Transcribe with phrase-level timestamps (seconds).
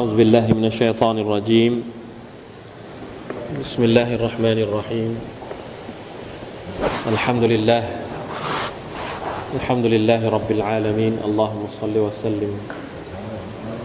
[0.00, 1.84] أعوذ بالله من الشيطان الرجيم.
[3.60, 5.12] بسم الله الرحمن الرحيم.
[7.12, 7.84] الحمد لله.
[9.60, 11.20] الحمد لله رب العالمين.
[11.20, 12.52] اللهم صل وسلم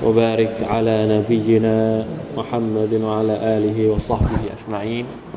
[0.08, 2.08] وبارك على نبينا
[2.40, 5.35] محمد وعلى آله وصحبه أجمعين.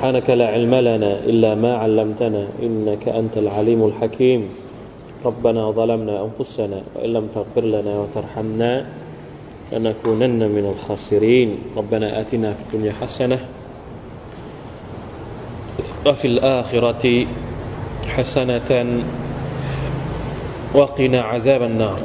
[0.00, 4.48] سبحانك لا علم لنا إلا ما علمتنا إنك أنت العليم الحكيم
[5.24, 8.86] ربنا ظلمنا أنفسنا وإن لم تغفر لنا وترحمنا
[9.72, 13.38] لنكونن من الخاسرين ربنا آتنا في الدنيا حسنة
[16.06, 17.26] وفي الآخرة
[18.16, 18.70] حسنة
[20.74, 21.98] وقنا عذاب النار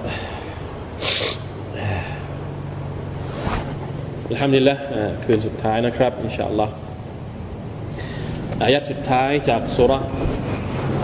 [4.31, 4.77] الحمد لله
[5.23, 6.73] คืนสุดท้ายนะครับอินชาอัลลอฮ์
[8.64, 9.92] อายัดสุดท้ายจากสุร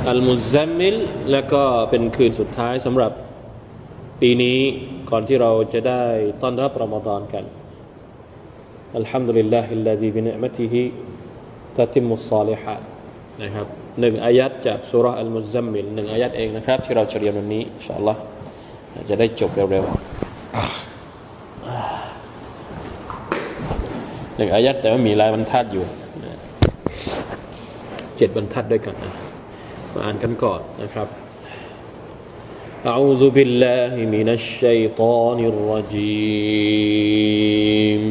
[0.08, 0.96] อัลมุซัมมิล
[1.32, 3.12] แล้วก็เป็นคืนสุดท้ายสำหรับ
[4.20, 4.58] ปีนี้
[5.10, 6.02] ก่อนที่เราจะได้
[6.42, 7.44] ต้อนรับรอมฎอนกัน
[8.96, 12.80] الحمد لله الذي بنعمته تتم الصالحات
[13.42, 13.66] นะครับ
[14.00, 18.20] หนึ่งอายัดจากสุรอัลมุซัมมิลหนึ่งอายัดเองนะครับ ที่เราจะเรียนวันนี้อินชาอัลลอฮ์
[19.08, 19.88] จะได้จบเร็วๆ
[24.36, 25.86] หนึ่งอายัดแต่ว่ามีลายบรรทัดอยู่
[28.17, 29.13] เจ็ดบรรทัดด้วยกันนะ
[29.93, 31.09] มาอ่านกันก่อนนะครับ
[32.93, 35.39] أعوذ بالله من الشيطان
[36.97, 38.01] الرجيم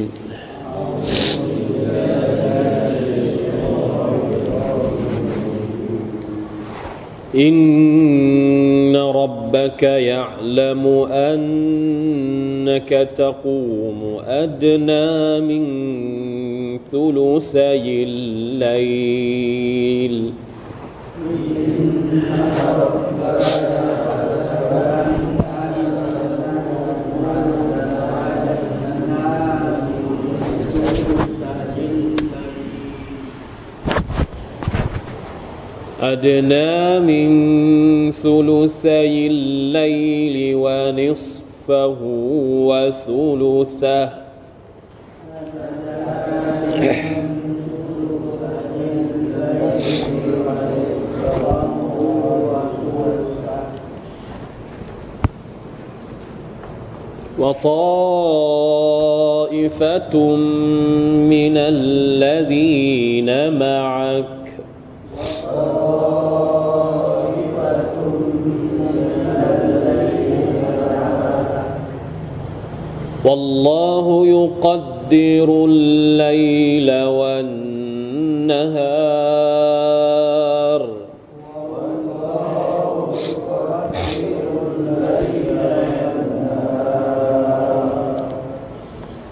[7.36, 15.64] إن ربك يعلم أنك تقوم أدنى من
[16.92, 19.32] ثلثي الليل.
[36.02, 41.98] أدنى من ثلثي الليل ونصفه
[42.68, 44.10] وثلثه.
[57.40, 58.36] وطائفة
[61.30, 63.30] من الذين
[63.60, 64.41] معك
[73.26, 77.62] والله يقدر الليل والنهار.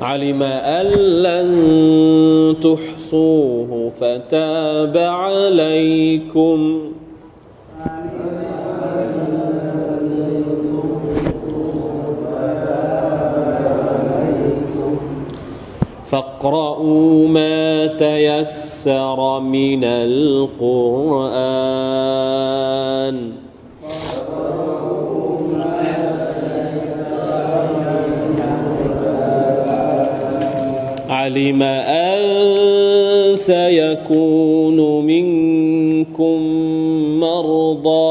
[0.01, 0.87] علم أن
[1.23, 1.49] لن
[2.63, 6.88] تحصوه فتاب عليكم.
[16.39, 21.19] فاقرؤوا ما تيسر من القرآن
[31.09, 32.19] علم أن
[33.35, 36.39] سيكون منكم
[37.19, 38.08] مرضى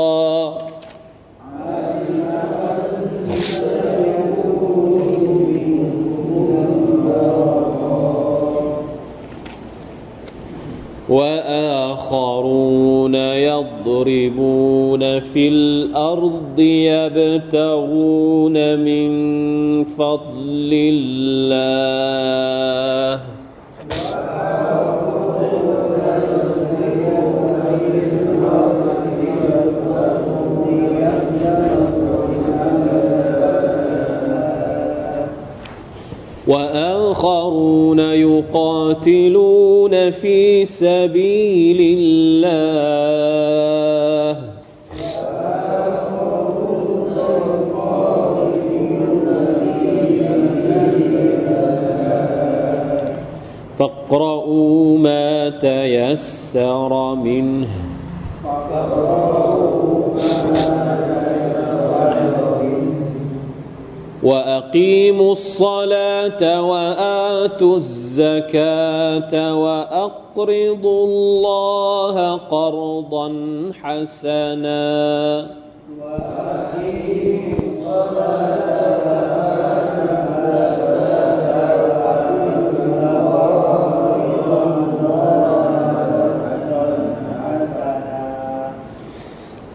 [11.09, 19.09] وآخرون يضربون في الأرض يبتغون من
[19.85, 22.29] فضل الله.
[36.49, 39.58] وآخرون يقاتلون
[40.11, 42.49] في سبيل الله.
[53.79, 57.69] فاقرؤوا ما تيسر منه.
[64.23, 67.98] وأقيموا الصلاة وآتوا الزكاة.
[69.35, 73.29] وأقرضوا الله قرضا
[73.83, 75.58] حسنا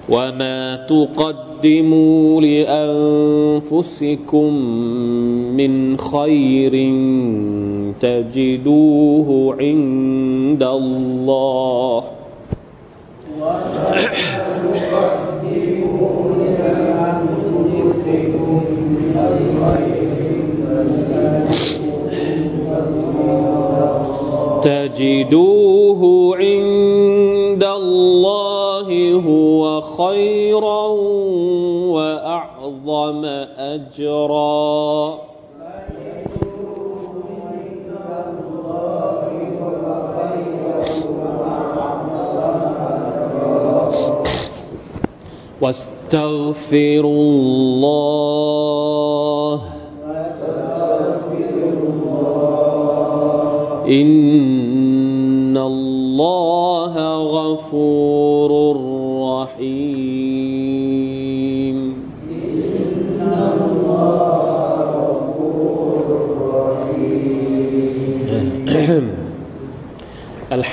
[0.09, 2.41] وما تقدموا
[3.61, 4.53] لأنفسكم
[5.55, 6.71] من خير
[8.01, 12.03] تجدوه عند الله
[24.63, 29.52] تجدوه عند الله هو
[29.98, 30.88] خيرا
[31.95, 33.25] وأعظم
[33.57, 35.18] أجرا.
[45.62, 48.34] واستغفروا الله.
[53.88, 54.43] إن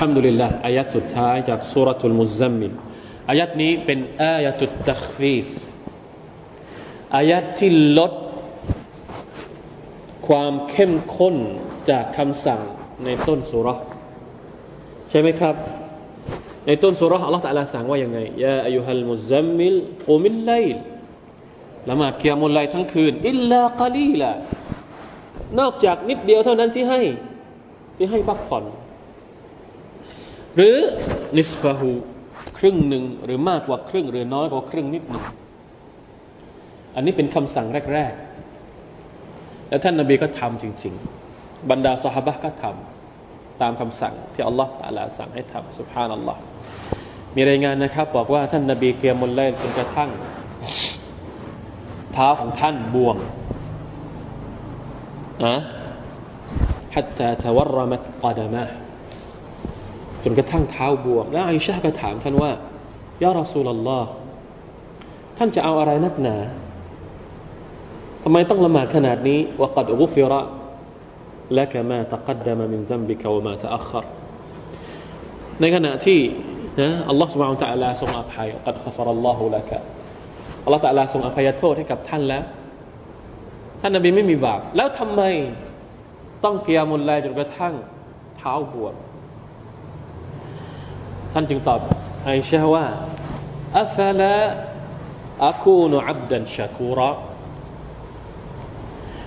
[0.01, 2.73] ฮัมดุลิลลาห์อายัดสุดท้ายจากสุรทูลมุซัมมิล
[3.31, 3.99] อายัดนี้เป็น
[10.27, 11.37] ความเข้มข้น
[11.91, 12.61] จากคำสั่ง
[13.05, 13.69] ในต้นสุร
[15.11, 15.55] ใช่ไหมครับ
[16.67, 19.77] ในต้นสุรอัลลอฮฺตะลาสั่งว่ายังไงيا أيها المزمل
[20.07, 20.53] قم الليل
[21.89, 24.31] ละหมาดเกียมุลไลทั้งคืน إلا قليلا
[25.61, 27.01] นอกจากนิดเดียวเท่านั้นที่ให้
[27.97, 28.65] ที่ให้พักผ่อน
[30.56, 30.78] หรือ
[31.38, 31.90] นิสฟะฮู
[32.58, 35.24] ครึ่งหนึ่งหรือมากกว่าครึ่งหรือน้อยกว่าครึ่งนิดหนึ่ง
[36.96, 40.94] อันนี้เป็นคำสั่งแรกๆแล้วท่านนาบีก็ทำจริง
[41.32, 46.40] ๆ บรรดาสหบะก็ทำตามคำสั่งที่อัลลอฮฺตาลาสั่งให้ทำสุบฮานัลลอฮ์
[47.36, 50.10] มีรายงานนะครับ บอกว่าท่านนาบีเกียมุลเลนจนกระทั่ง
[52.14, 53.18] เท้าของท่านบวม
[55.46, 55.58] นะ
[56.96, 58.66] حتى تورمت قدمه
[60.24, 62.52] จนกระทั่งเท้าบวมแล้วอิชาก็ถามท่านว่า
[63.24, 64.10] ยารอสูลลอฮ์
[65.38, 66.36] ท่านจะเอาอะไรนักหนา
[68.24, 70.42] ทำไมต้องละหมาดขนาดนี้ว่ากัดอุฟิระ
[71.54, 74.06] และกมาตะกัดดมามินซัมบิกวมาตะอัคร
[75.60, 76.20] ในขณะที่
[76.82, 79.78] นะอัลลอฮ์ سبحانه และ تعالى ทรงอภัยกัดขฟรัลลอฮุละกะ
[80.64, 82.44] อัลลอฮ์ تعالى ทรงอภัยโทษให้กับท่านแล้ว
[83.82, 85.22] ท่านนบีไม่มีบาปแล้วทำไม
[86.44, 87.74] ต้องเกียมุลไลจนกระทั่ง
[88.38, 88.96] เท้าบวม
[91.33, 91.81] ท่านจึงตอบ
[92.25, 92.87] ไอชาว่า
[93.81, 94.35] อัฟลา
[95.47, 97.11] อาคูนอับดันชาคูระ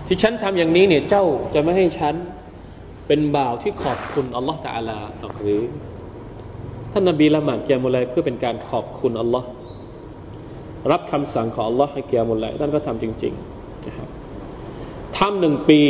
[0.07, 2.15] ที่ฉันทำอย่างนี้เนี่ยเจ้าจะไม่ให้ฉัน
[3.07, 4.99] เป็นบ่าวที่ขอบคุณอัลลอฮฺตาลา
[5.41, 5.61] หรือ
[6.91, 9.47] ท่านนบีละหมาดเกียมุลัยเพื่อเป็นการขอบคุณอัลลอฮ์
[10.91, 14.07] รับคำสั่งของอัลลอฮ์ให้เกียมุลัยท่านก็ทำจริงๆนะครับ
[15.17, 15.81] ทำหนึ่งปี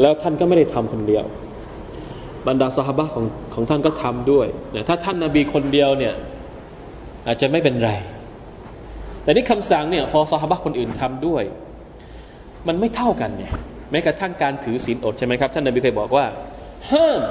[0.00, 1.24] แล้วท่านก็ไม่ได้ทำคนเดียว
[2.46, 3.24] บรรดาสหบะของ
[3.54, 6.14] ของท่านก็ทำด้วยนะถ้าท่านนาบีคนเดียวเนี่ย
[7.26, 7.90] อาจจะไม่เป็นไร
[9.22, 11.42] แต่นี่คำสั่งเนี่ยพอสหบะคนอื่นทำด้วย
[12.68, 13.52] มันไม่เท่ากันเนี่ย
[13.90, 16.26] แม้กระทั่งการถือศีลอดใช่ไหมครับ ท่านนาบีเคยบอกว่า
[16.92, 17.22] ห้าม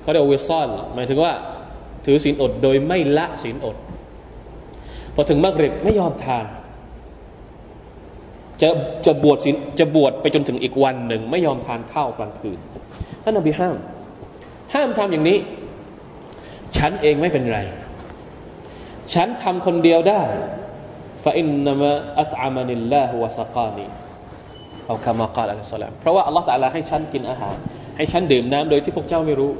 [0.00, 1.32] เขาเรียกว่าเวซอนหมายถึงว่า
[2.06, 3.76] ถือศีลอดโดยไม่ละศีลอด
[5.14, 6.44] พอถึงมักริบไม่ยอมทาน
[8.62, 8.68] จะ
[9.06, 9.38] จะบวช
[9.78, 12.58] จะบวชไปจนถึงอีกวันหนึ่ง ไม่ยอมทานข้าวกลางคืน
[13.22, 13.76] ท่านนบีห้าม
[14.74, 15.38] ห้ามทำอย่างนี้
[16.76, 17.60] ฉันเองไม่เป็นไร
[19.14, 20.22] ฉันทำคนเดียวได้
[21.24, 23.86] ฟาอินนามะอัตอามานิลลาฮุวะสกานี
[24.86, 27.56] เอาคำมากาลอัลสลามเพราะว่าอัลลอฮฺตะลาให้ฉันกินอาหาร
[27.96, 29.52] ให้ฉันดื่มน้ำโดยที่พวกเจ้าไม่รู้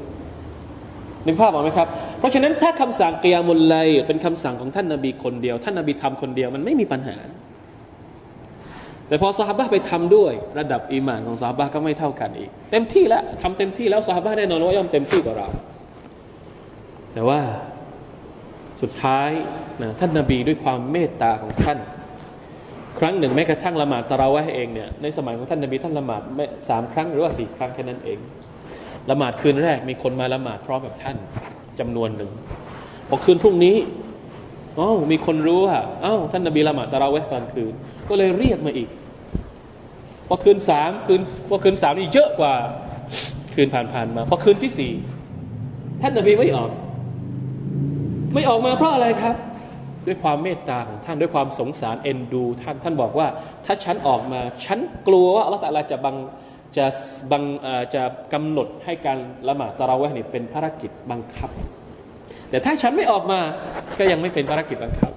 [1.26, 1.88] นึกภาพออกไหมครับ
[2.19, 3.76] เพราะฉะนั้นถ้าคำสั่งกิยามุลไล
[4.07, 7.17] เป็นคำสั่งของท่านนาบีคนเดียว ท่านนาบีทำคนเดียวมันไม่มีปัญหา
[9.08, 15.48] แต่พอสหบะไปทำด้วย ระดับอีมานของสหบะก็ไม่เท่ากันอีก เต็มที่แล้วทำเต็มที่แล้วสหบะแน่นอนว่าย่อมเต็มที่กว่าเรา
[17.12, 17.40] แต่ว่า
[18.82, 19.30] สุดท้าย
[19.82, 21.78] นะท่านนาบีด้วยความเมตตาของท่าน
[22.98, 26.22] ครั้งหนึ่งแม้กระทั่งละหมาดตะเราะวะเองเนี่ยในสมัยของท่านนาบีท่านละหมาด
[26.68, 28.18] สามครั้งหรือว่าสี่ครั้งแค่นั้นเอง
[29.10, 31.16] ละหมาดคืนแรกมีคนมาละหมาดพร้อมกับท่าน
[31.78, 32.30] จำนวนหนึ่ง
[33.08, 33.76] พอคืนพรุ่งนี้
[34.78, 37.75] อ๋อมีคนรู้ว่าอ้าวท่านนาบีละหมาดตะเราวะตอนคืน
[38.08, 38.88] ก็เลยเรียกมาอีก
[40.28, 42.54] พอคืนสามคืนพอคืนสามนี่เยอะกว่า
[43.54, 44.92] คืนผ่านๆมาพอคืนที่สี่
[46.00, 46.70] ท่านนบีไม่ออก
[48.34, 49.36] ไม่ออกมาเพราะอะไรครับ
[50.06, 53.26] ด้วยความเมตตาของท่านด้วยความสงสารเอ็นดู ท่านท่านบอกว่า
[53.66, 56.16] ถ้าฉันออกมาฉันกลัวว่าอัลลอฮฺจะบัง
[56.76, 56.86] จะ
[57.30, 57.42] บัง
[57.94, 61.50] จะกำหนดให้การละหมาดตะเราะห์นี่เป็นภารกิจบังคับ
[62.50, 63.40] แต่ถ้าฉันไม่ออกมา
[63.98, 65.12] ก็ยังไม่เป็นภารกิจบังคับ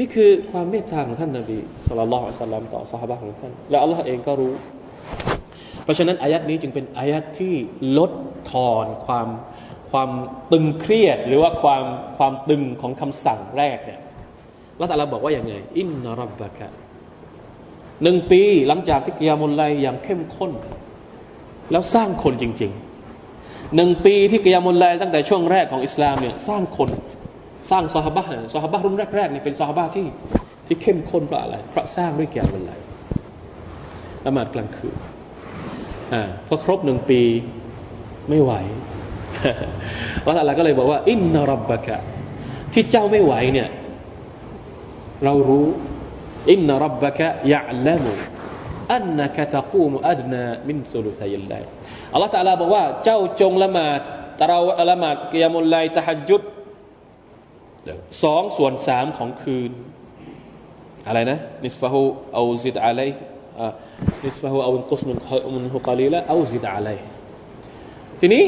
[0.00, 4.52] นี่คือความเมตตาของท่านนาบีสุลต่านละอัลลอฮฺต่อสหายของท่าน และอัลลอฮ์เองก็รู้
[5.84, 7.54] เพราะฉะนั้นอายัดนี้จึงเป็นอายัดที่
[7.98, 8.10] ลด
[8.50, 9.28] ทอนความ
[9.90, 10.10] ความ
[10.52, 11.84] ตึงเครียดหรือว่าความ
[12.18, 14.00] ความตึงของคำสั่งแรกเนี่ย
[14.78, 16.68] แล้วแต่เราบอกว่าอย่างไง อินนารับบะกะ
[18.02, 20.52] หนึ่งปีหลังจากที่กิยามุลไลอย่างเข้มข้น
[21.70, 22.72] แล้วสร้างคนจริง
[23.22, 26.90] ๆหนึ่งปีที่กิยามุลไลตั้งแต่ช่วงแรกของอิสลามเนี่ยสร้างคน
[27.70, 28.22] สร้างซอฮาบะ
[28.54, 30.06] ซอฮาบะรุ่นแรกๆเนี่ยเป็นซอฮาบะที่
[30.66, 32.70] ที่เข้มข้นเพราะอะไร เพราะสร้างด้วยแกิยามุลไล
[34.26, 34.96] ละหมาดกลางคืน
[36.12, 37.20] อ่าพอครบหนึ่งปี
[38.28, 38.52] ไม่ไหว
[40.22, 41.96] อัลลอฮ์ก็เลยบอกว่า อินนารับบะกะ
[42.72, 43.68] ที่เจ้าไม่ไหวเนี่ย
[45.24, 45.66] เรารู้
[46.50, 48.12] อินนารับบะกะยะลัมุ
[48.94, 51.54] อันนักตะกูมอัดนามินสุลุสัยลไล
[52.12, 54.00] อัลลอฮฺตะลาบอกว่า เจ้าจงละหมาด
[54.40, 54.58] ตะเรา
[54.90, 56.42] ละหมาดกิยามุลไลตะฮัจุด
[58.22, 59.70] สองส่วนสามของคืน
[61.06, 62.00] อะไรนะนิสฟะฮู
[62.34, 63.10] เอาซิดอะลัย
[64.24, 65.16] นิสฟะฮูเอาอุนกุสมุน
[65.54, 66.96] มุนฮุกาลีละเอาซิดอะลัย
[68.20, 68.44] ทีนี้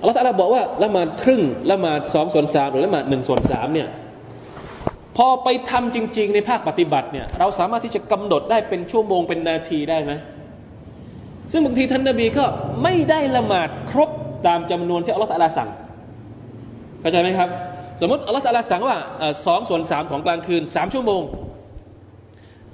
[0.00, 3.88] อัลลอฮฺตะลาบอกว่าละหมาดครึ่งละหมาดสองส่วนสามหรือละหมาดหนึ่งส่วนสามเนี่ย
[5.16, 10.12] พอไปทำจริง ๆ ในภาคปฏิบัติเนี่ยเราสามารถที่จะกำหนดได้เป็นชั่วโมงเป็นนาทีได้ไหม
[11.52, 12.44] ซึ่งบางทีท่านนบีก็
[12.82, 14.10] ไม่ได้ละหมาดครบ
[14.46, 15.70] ตามจำนวนที่อัลลอฮฺตะลาสั่ง
[17.00, 17.48] เข้าใจไหมครับ
[18.00, 18.96] สมมติอัลลอฮฺตะลาสั่งว่า
[19.46, 21.22] สองส่วนสามของกลางคืนสามชั่วโมง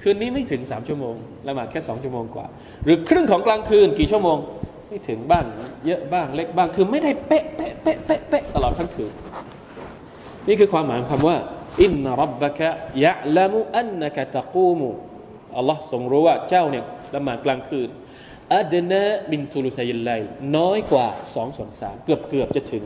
[0.02, 1.14] คืนนี้ไม่ถึงสามชั่วโมง
[1.46, 2.46] ละหมาดแค่สองชั่วโมงกว่า
[2.84, 4.38] หรือครึ่งของกลางคืนกี่ชั่วโมง
[4.88, 5.44] ไม่ถึงบ้าง
[5.86, 9.12] เยอะบ้างเล็กบ้างคือไม่ได้เป๊ะเป๊ะเป๊ะเป๊ะเป๊ะตลอดทั้งคืน
[10.48, 11.36] นี่คือความหมายของคำว่า
[11.82, 12.70] อินนรับบะกะ
[13.04, 14.88] ยะละมุอันนะกะตะกูมุ
[15.56, 17.88] อัลลอฮ์ทรงรู้ว่าเจ้าเนี่ยละหมาดกลางคืน
[18.54, 20.10] อัดนะบินทุลุสัยไล
[20.56, 22.84] น้อยกว่าสองส่วนสามเกือบเกือบจะถึง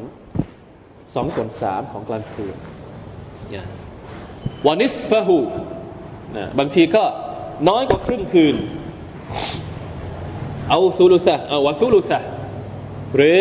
[1.15, 2.55] สองส่วนสามของกลางคืน
[4.67, 5.39] วานิสฟะฮู
[6.59, 7.05] บางทีก็
[7.69, 8.55] น้อยกว่าครึ่งคืน
[10.71, 12.19] เอาซูลุสะเอาวาซูลุสะ
[13.17, 13.39] หรือ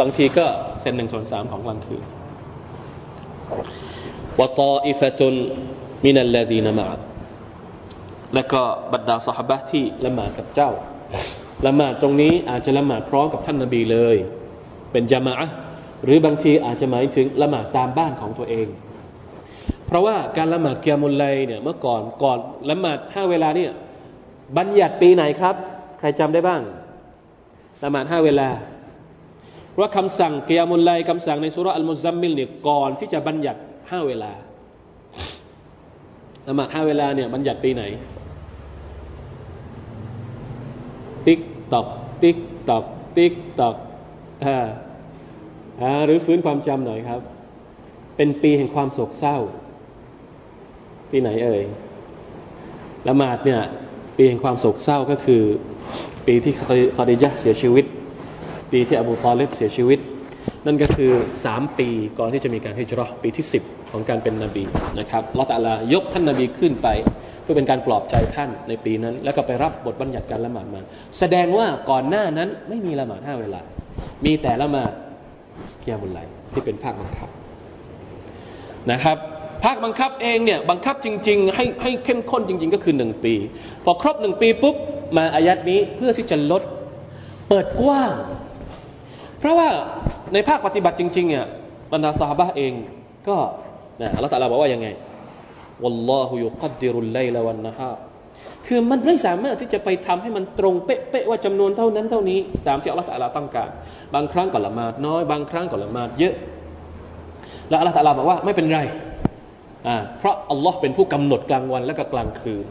[0.00, 0.46] บางทีก็
[0.80, 2.02] เซนหนึ่งส่วนสามของกลางคืน
[4.40, 5.34] วะตออิฟะตุน
[6.04, 6.88] มินัลลดีนมา
[8.34, 10.70] แล้วก็บรรดาสหบะที่ละหมาดกับเจ้า
[11.66, 14.16] ละหมาดตรงนี้อาจจะละหมาดพร้อมกับท่านนบีเลย
[14.92, 15.34] เป็นจามะ
[16.04, 18.66] หรือบางทีอาจจะหมายถึงละหมาดตามบ้านของตัวเอง
[19.86, 22.38] เพราะว่าการละหมาดเกียมุลไลเนี่ยเมื่อก่อนก่อน
[22.70, 23.70] ละหมาดห้าเวลาเนี่ย
[24.56, 25.54] บัญญัติปีไหนครับ
[25.98, 26.62] ใครจำได้บ้าง
[27.84, 28.48] ละหมาดห้าเวลา
[29.72, 33.60] เพราะคำสั่งเกียมุลไลคำสั่งในสุรอัลมุซัมมิลเนี่ยก่อนที่จะบัญญัติ
[33.90, 34.32] ห้าเวลา
[36.48, 37.82] ละหมาดห้าเวลาเนี่ยบัญญัติปีไหน
[41.26, 41.40] ติ๊ก
[41.72, 41.86] ตอก
[42.22, 42.36] ติ๊ก
[42.68, 42.84] ตอก
[43.16, 43.76] ติ๊กตอก
[44.44, 44.58] อ่อ่า
[46.04, 47.20] หรือฟื้นความจำหน่อยครับ
[48.16, 49.36] เป็นปีแห่งความโศกเศร้า
[51.10, 51.62] ปีไหนเอ่ย
[53.08, 53.60] ละหมาดเนี่ย
[54.16, 55.42] ปีแห่งความโศกเศร้าก็คือ
[56.26, 56.52] ปีที่
[56.96, 57.84] คาดิยะเสียชีวิต
[58.72, 59.98] ปีที่อบูตอเลบเสียชีวิต
[60.66, 61.12] นั่นก็คือ
[61.44, 61.88] สามปี
[62.18, 64.64] ก่อนที่จะมีการฮิจรัปีที่สิบของการเป็นนบี
[64.98, 66.88] นะครับลอตาลายกท่านนบีขึ้นไป
[67.42, 70.80] เพื่อเป็นการปลอบใจท่านในปีนั้น แล้วก็ไปรับบทบัญญัติการละหมาดมา
[71.18, 73.60] แสดงว่าก่อนหน้านั้นไม่มีละหมาดห้าเวลา
[74.24, 74.92] มีแต่ละหมาด
[75.82, 76.18] กียบุลไล
[76.52, 77.28] ที่เป็นภาคบังคับ
[78.92, 79.18] นะครับ
[79.64, 83.34] ภาคบังคับเองเนี่ยบังคับจริง ๆ ให้ให้เข้มข้นจริง ๆ ก็คือหนึ่งปี
[83.84, 84.76] พอครบหนึ่งปีปุ๊บ
[85.16, 86.62] มาอายัดนี้เพื่อที่จะลด
[87.48, 88.14] เปิดกว้าง
[89.38, 89.68] เพราะว่า
[90.32, 91.46] ในภาคปฏิบัติจริงๆเนี่ย
[91.92, 92.72] บรรดาสาบะเอง
[93.28, 93.36] ก็
[94.00, 94.88] นะอัลลอฮฺตะลาบอกว่ายังไง
[95.82, 96.22] วัลลอ
[98.66, 103.68] คือมันไม่สามารถที่จะไปทำให้มันตรงเป๊ะๆว่าจำนวนเท่านั้นเท่านี้ ตามที่อัลลอฮฺตะลาต้องการ
[104.14, 106.34] บางครั้งก็ละหมาดน้อย บางครั้งก็ละหมาดเยอะ
[107.68, 108.80] แล้วอัลลอฮฺตะลาบอกว่าไม่เป็นไร
[109.88, 112.66] อ่าเพราะอัลลอฮ์เป็นผู้กำหนดกลางวันและก็กลางคืน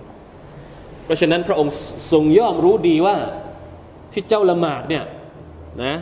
[1.06, 1.74] เพราะฉะนั้นพระองค์
[2.12, 3.15] ทรงย่อมรู้ดีว่า
[4.13, 5.03] ที่เจ้าละหมาดเนี่ย
[5.84, 5.94] นะ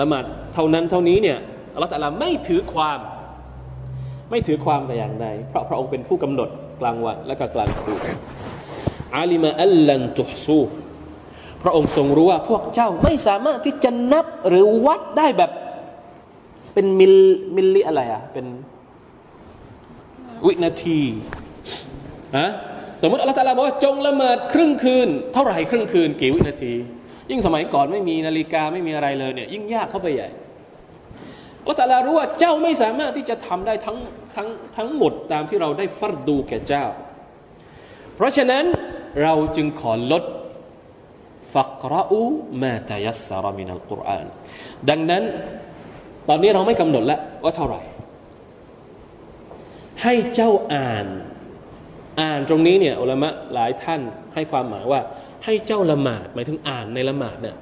[0.00, 1.38] ละหมาดเท่านั้นเท่านี้เนี่ย
[1.74, 2.98] อัลลอฮฺตะลาไม่ถือความ
[4.30, 6.48] ไม่ถือความแต่อย่างใดเพราะพระองค์เป็นผู้กำหนด
[6.80, 8.00] กลางวันและก็กลางคืน
[9.16, 10.62] อาลิมาอัลลันตุฮซู
[11.62, 15.50] พระองค์ทรงรู้ว่าพวกเจ้าไม่สามารถที่จะนับหรือวัดได้แบบ
[16.74, 17.14] เป็นมิล
[17.56, 18.46] มิลลิอะไรอะเป็น
[20.46, 21.00] วินาที
[22.36, 22.48] นะ
[23.02, 26.74] สมมติอัลลอฮฺตาลาบอกว่าจงละเมิดครึ่งคืน เท่าไหร่ครึ่งคืนกี่วินาที
[27.30, 30.28] ยิ่งสมัยก่อนไม่มีนาฬิกาไม่มีอะไรเลยเนี่ยยิ่งยากเข้าไปใหญ่
[31.60, 33.96] อัลลอฮฺตาลารู้ว่าเจ้าไม่สามารถที่จะทำได้ทั้ง
[34.36, 36.84] ทั้งทั้งหมดตามที่เราได้ฟัดดูแก่เจ้า
[38.16, 38.64] เพราะฉะนั้น
[39.22, 40.24] เราจึงขอลด
[41.54, 42.20] ฟักรอู
[42.62, 44.26] มาตยัสซารมินัลกุรอาน
[44.88, 45.22] ดังนั้น
[46.28, 47.80] ตอนนี้เราไม่กำหนดแล้วว่าเท่าไหร่
[50.02, 51.06] ให้เจ้าอ่าน
[52.20, 54.00] อ่านตรงนี้เนี่ยอุลามะหลายท่าน
[54.34, 55.00] ให้ความหมายว่า
[55.44, 57.56] ให้เจ้าละหมาดหมายถึงอ่านในละหมาดเนี่ย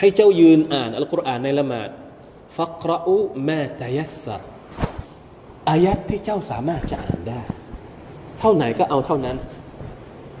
[0.00, 1.88] ให้เจ้ายืนอ่านอัลกุรอานในละหมาด
[2.56, 3.16] ฟักรอู
[3.48, 4.42] มาตยัสซัร
[5.70, 7.42] อายัดที่เจ้าสามารถจะอ่านได้
[8.40, 9.36] เท่าไหนก็เอาเท่านั้น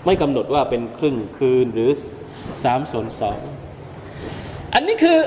[0.06, 1.90] ไม่กำหนดว่าเป็นครึ่งคืนหรือ
[2.64, 3.40] สามส่วนสอง
[4.74, 5.18] อันนี้คือ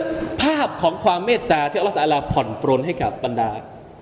[0.44, 3.50] ภาพของความเมตตาที่อัลลอฮฺตาลาผ่อนปรนให้กับบรรดา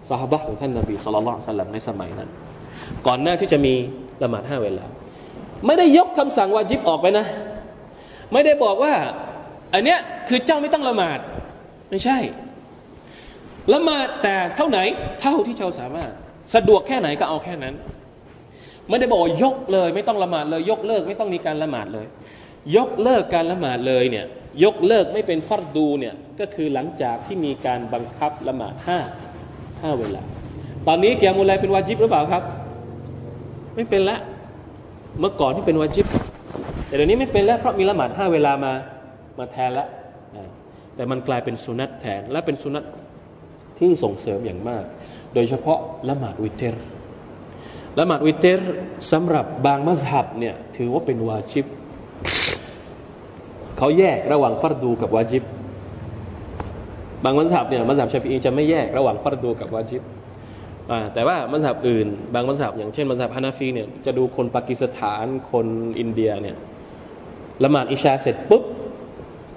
[0.10, 2.30] สหบะของท่านนาบีสุลต่านสัลลัมในสมัยนั้น
[3.08, 3.74] ก่อนหน้าที่จะมี
[4.24, 4.86] ละหมาดห้าเวลา
[5.66, 7.26] ไม่ได้ยกคำสั่งวาจิบออกไปนะ
[8.34, 8.94] ไม่ได้บอกว่า
[9.74, 11.20] อันเนี้ยคือเจ้าไม่ต้องละหมาด
[11.90, 12.18] ไม่ใช่
[13.74, 14.80] ละหมาดแต่เท่าไหน
[15.22, 16.12] เท่าที่เจ้าสามารถ
[16.56, 17.76] สะดวกแค่ไหนก็เอาแค่นั้น
[18.90, 22.06] ไม่ได้บอกยกเลย ไม่ต้องละหมาดเลย ยกเลิกไม่ต้องมีการละหมาดเลย
[22.76, 24.26] ยกเลิกการละหมาดเลยเนี่ย
[24.64, 29.00] ยกเลิกไม่เป็นฟัรดูเนี่ยก็คือหลังจากที่มีการบังคับละหมาดห้า
[29.82, 30.22] ห้าเวลา
[30.88, 32.44] ตอนนี้เกียรมุลไลเป็นวาจิบหรือเปล่าครับ
[33.76, 34.18] ไม่เป็นละ
[35.20, 36.06] เมื่อก่อนที่เป็นวาจิบ
[36.88, 38.74] แต่เดี๋ยวนี้ไม่เป็นแล้วเพราะมีละหมาดห้าเวลามา
[39.40, 39.88] มาแทนละ
[40.96, 42.84] แต่มันกลายเป็นสุนัตแทนและเป็นสุนัต
[43.80, 44.84] ที่ส่งเสริมอย่างมาก
[45.34, 46.76] โดยเฉพาะละหมาดวิเตร
[48.00, 48.62] ละหมาดวิเตร
[49.12, 51.66] สำหรับบางมัสฮับเนี่ยถือว่าเป็นวาจิบ
[53.78, 55.44] เขาแยกระหว่างฟัรดูกับวาจิบ
[57.24, 60.04] บางมัสยิดเนี่ยมัสยิดชาฟีอีจะไม่แยกระหว่างฟัรดูกับวาจิบ
[61.14, 65.68] แต่ว่ามัสยิดอื่น บางมัสยิดอย่างเช่นมัสยิดฮานาฟีเนี่ยจะดูคนปากีสถานคน
[66.00, 66.56] อินเดียเนี่ย
[67.64, 68.64] ละหมาดอิชาเสร็จปุ๊บ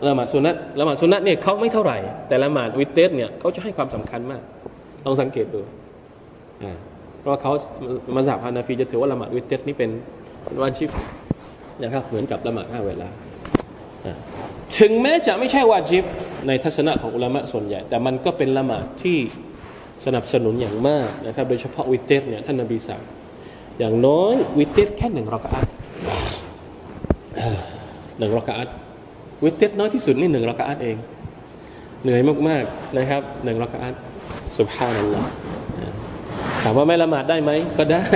[0.07, 4.43] ละหมาดสุนัตละหมาดสุนัตเนี่ยเขาไม่เท่าไหร่ แต่ละหมาดวิเตสเนี่ยเขาจะให้ความสำคัญมาก
[5.05, 5.61] ลองสังเกตดู
[7.21, 7.53] เพราะเขา
[8.17, 9.91] มัสยิดฮานาฟีจะถือว่าละหมาดวิเตสนี่เป็น
[10.63, 10.91] วาจิบ
[11.83, 13.09] นะครับ เหมือนกับละหมาดห้าเวลา
[14.79, 16.05] ถึงแม้จะไม่ใช่วาจิบ
[16.47, 19.19] ในทัศนะของอุลามะส่วนใหญ่ แต่มันก็เป็นละหมาดที่
[20.05, 23.03] สนับสนุนอย่างมากนะครับ โดยเฉพาะวิเตสเนี่ยท่านนบีสั่ง
[23.79, 25.67] อย่างน้อยวิเตสแค่หนึ่งรอกอัต
[28.19, 28.69] หนึ่งรอกอัต
[29.45, 30.97] วิเตสน้อยที่สุดนี่หนึ่งรอกอัตเอง
[32.03, 33.95] เหนื่อยมากๆนะครับหนึ่งรอกอัต
[34.59, 35.31] สุบฮานัลลอฮ์
[36.63, 38.07] ถามว่าไม่ละหมาดได้ไหมก็ได้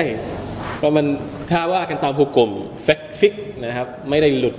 [0.79, 1.07] เพราะมัน
[1.51, 2.51] ถ้าว่ากันตามหุกกลม
[2.83, 4.57] เฟกฟิกนะครับ ไม่ได้หลุด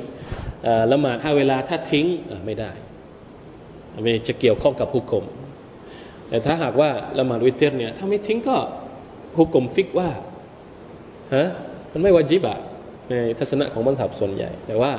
[0.91, 2.05] ละหมาดห้าเวลาถ้าทิ้ง
[2.45, 2.71] ไม่ได้
[4.03, 5.25] ไม่จะเกี่ยวข้องกับฮุกกลม
[6.29, 8.55] แต่ถ้าหากว่าละหมาดวิเตอร์เนี่ยถ้าไม่ทิ้งก็
[9.37, 10.09] ฮุกกลมฟิกว่า
[11.35, 11.47] ฮะ
[11.91, 12.57] มันไม่วาจิบอะ
[13.09, 14.91] ในทัศนะของบรรทับส่วนใหญ่ แต่ว่า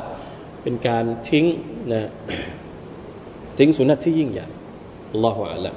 [0.63, 1.45] เป็นการทิ้ง
[1.93, 2.03] นะ
[3.59, 4.47] ทิ้งสุนัตที่ยิ่งใหญ่
[5.13, 5.75] อัลลอฮฺอัลลอฮ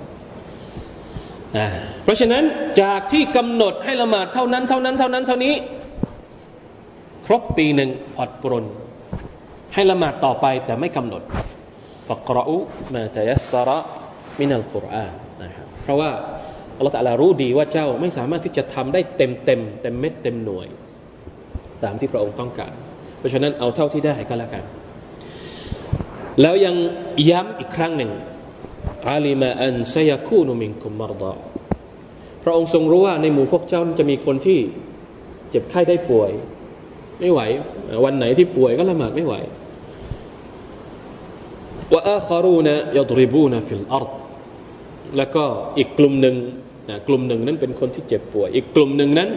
[2.04, 2.44] เพราะฉะนั้น
[2.82, 5.54] จากที่กำหนดให้ละหมาดเท่านั้นเท่านั้นเท่านั้นเท่านี้
[7.26, 8.66] ครบปีหนึ่งผ่อนปรน
[9.74, 11.22] ให้ละหมาดต่อไปแต่ไม่กำหนด
[12.08, 12.58] ฟักรอู
[12.94, 13.80] มาตยัสระ
[14.40, 16.10] มินัลกุรอานนะครับเพราะว่า
[16.78, 20.68] อัลลอฮฺตะลารู้ดีว่าเจ้าไม่สามารถที่จะทำได้เต็มเต็มเต็มเม็ดเต็มหน่วย
[21.84, 22.74] ตามที่พระองค์ต้องการ
[23.20, 24.64] เพราะฉะนั้นเอาเท่าที่ได้ก็แล้วกัน
[26.42, 26.76] แล้วยัง
[27.30, 28.12] ย้ำอีกครั้งหนึ่ง
[29.10, 31.34] อาลิมาอันซยาคูนุมิงคุมมารดา
[32.44, 34.60] พระองค์ทรงรู้ว่าในหมู่พวกเจ้าจะมีคนที่
[35.50, 36.32] เจ็บไข้ได้ป่วย
[37.20, 37.42] ไม่ไหว
[38.06, 39.36] วันไหนที่ป่วยก็ละหมาดไม่ไหว
[41.94, 44.16] وآخرون يضربون في الأرض
[45.18, 45.44] แล้วก็
[45.78, 46.36] อีกกลุ่มหนึ่ง
[46.90, 49.30] นะกลุ่มหนึ่งนั้นเป็นคนที่เจ็บป่วย อีกกลุ่มหนึ่งนั้น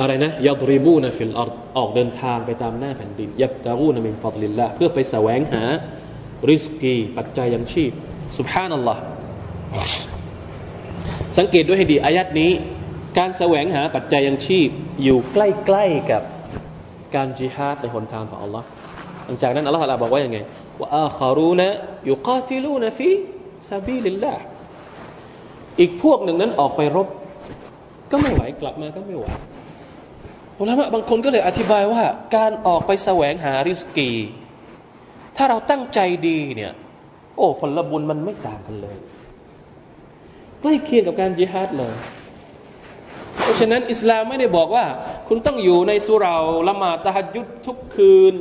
[0.00, 5.64] อะไรนะيضربون في الأرض ออกเดินทางไปตามหน้าแผ่นดินيبتغون من فضل الله เพื่อไปแสวงหา
[6.48, 7.92] ริสกี ปัจจัยยังชีพ
[8.38, 9.02] สุบฮานัลลอฮ์
[11.38, 12.50] สังเกตด้วยให้ดีอายัดนี้
[13.18, 14.68] การแสวงหาปัจจัยยังชีพ
[15.02, 16.22] อยู่ใกล้ๆกับ
[17.14, 18.66] การจิฮาดในหนทางของอัลลอฮ์
[19.28, 20.38] ลังจากนั้นอัลลอฮฺบอกว่าอยังไง
[20.80, 21.68] ว่าอาคารูนะ
[22.10, 23.08] ยุกาติลูนะฟี
[23.70, 24.34] ซาบีลิลลา
[25.80, 27.08] อีกพวกหนึ่งนั้นออกไปรบ
[28.10, 29.24] ก็ไม่ไหวกลับมาก็ไม่ไหว
[30.60, 32.02] อุลามะบางคนก็เลยอธิบายว่า
[32.36, 34.10] การออกไปแสวงหาริสกี
[35.36, 36.72] ถ้าเราตั้งใจดีเนี่ย
[37.36, 38.96] โอ้ ผลบุญมันไม่ต่างกันเลย
[40.60, 41.94] ใกล้เคียงกับการจิฮาดเลย
[43.42, 44.84] เพราะฉะนั้นอิสลามไม่ได้บอกว่า
[45.28, 46.36] คุณต้องอยู่ในสุรา
[46.68, 48.34] ละหมาดตะฮัดยุดทุกคืน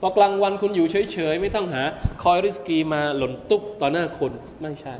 [0.00, 1.82] พอกลางวันคุณอยู่เฉยๆ ไม่ต้องหา
[2.22, 4.94] คอยริสกีมาหล่นตุ๊บต่อหน้าคนไม่ใช่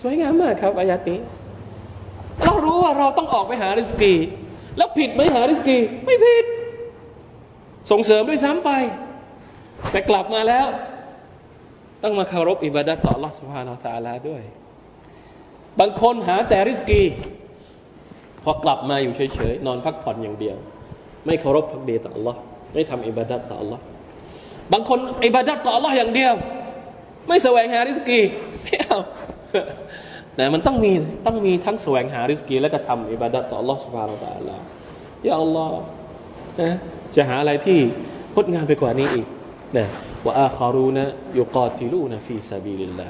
[0.00, 1.18] สวยงามมากครับอายัดนี้
[2.42, 4.14] เรารู้ว่าเราต้องออกไปหาริสกี
[4.76, 6.44] แล้วผิดไหมหาริสกี ไม่ผิด
[7.90, 8.70] ส่งเสริมด้วยซ้ำไป
[9.91, 10.67] แต่กลับมาแล้ว
[12.03, 14.41] ต้องมาเคารพอิบาดัตต่อ Allah سبحانه และ تعالى ด้วย
[15.79, 17.03] บางคนหาแต่ริสกี
[18.43, 20.57] พอกลับมาอยู่เฉยๆ นอนพักผ่อนอย่างเดียว
[21.25, 22.35] ไม่เคารพพักดีต่อ Allah
[22.73, 23.79] ไม่ทำอิบาดัตต่อ Allah
[24.73, 26.33] บางคนอิบาดัตต่อ Allah อย่างเดียว
[27.27, 28.19] ไม่แสวงหาริสกี
[28.63, 28.99] ไม่เอา
[30.39, 30.91] นะมันต้องมี
[31.25, 34.57] ต้องมีทั้งแสวงหาริสกี และก็ทำอิบาดะต่อ Allah سبحانه และ تعالى
[35.27, 35.79] ยาอัลลอฮ์
[36.61, 36.75] นะ
[37.15, 37.79] จะหาอะไรที่
[38.35, 39.25] งดงามไปกว่านี้อีก
[39.76, 39.86] นะ
[40.24, 41.04] ว่าอาคารูนะ
[41.38, 43.08] ยุกาติลูนะฟีซาบีลิลลา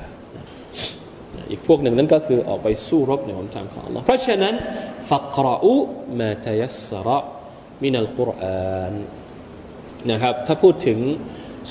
[1.50, 4.54] อีกพวกหนึ่งนั้นก็คือออกไปสู้รบในหนทางของ Allah เพราะฉะนั้น
[5.10, 5.74] ฟักรอู
[6.18, 7.18] มาทยัสระ
[7.82, 8.94] มินัลกุรอาน
[10.10, 10.98] นะครับถ้าพูดถึง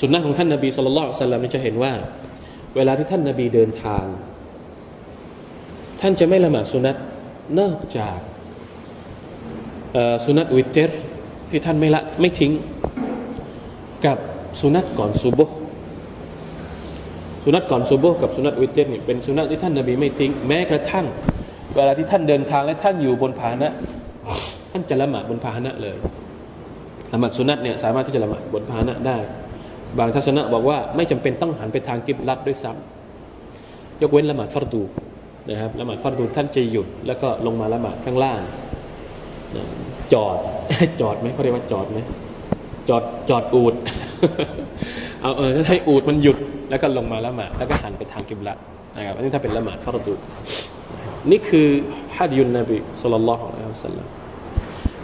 [0.00, 1.92] สุนนะของท่านนบีสุลต่านสัลลัมจะเห็นว่า
[2.76, 4.04] เวลาที่ท่านนบีเดินทาง
[6.00, 6.96] ท่านจะไม่ละหมาดสุนัต
[7.60, 8.18] นอกจาก
[10.24, 10.92] สุนัตวิเตร
[11.50, 12.52] ที่ท่านไม่ละไม่ทิ้ง
[14.06, 14.18] กับ
[14.60, 15.40] สุนัตก่อนซูโบ
[17.44, 21.06] สุนัตก่อนซูโบกับสุนัตวิเตรเนี่ยเป็นสุนัตที่ท่านนบีไม่ทิ้งแม้กระทั่ง
[21.74, 23.70] เวลาที่ท่านเดินทางและท่านอยู่บนพาหนะ
[24.72, 25.96] ท่านจะละหมาดบนพาหนะเลย
[27.12, 29.18] ละหมาดสุนัตเนี่ยสามารถที่จะละหมาดบนพาหนะได้
[29.98, 34.82] บางทัศนะบอกว่าไม่จำเป็นต้องหันไปทางกิบลัดด้วยซ้ำยกเว้นละหมาดฟัรดู
[35.48, 38.40] นะครับละหมาดฟัรดูท่านจะหยุด แล้วก็ลงมาละหมาดข้างล่าง
[40.12, 40.38] จอด
[41.00, 41.98] จอดไหมเขาเรียกว่าจอดไหม
[42.88, 43.74] จอดจอดอูด
[45.21, 46.37] เอาเออให้อูดมันหยุด
[46.69, 48.57] แล้วก็ลงมาละหมาดแล้วก็หันไปทางกิบลัด
[48.97, 50.13] นะครับอันนี้ถ้าเป็นละหมาดฟัรดู
[51.31, 51.67] นี่คือ
[52.15, 54.07] ฮัดยุนนบีสุลต่านละฮ์อัลลอฮฺสัลลัม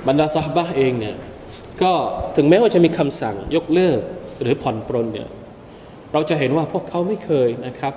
[0.08, 1.16] บรรดาสหบะเองเนี่ย
[1.82, 1.94] ก็
[2.36, 4.02] ถึงแม้ว่าจะมีคำสั่งยกเลิก
[4.42, 5.30] หรือผ่อนปรนเนี่ย
[6.14, 7.94] เราจะเห็นว่าพวกเขาไม่เคยนะครับ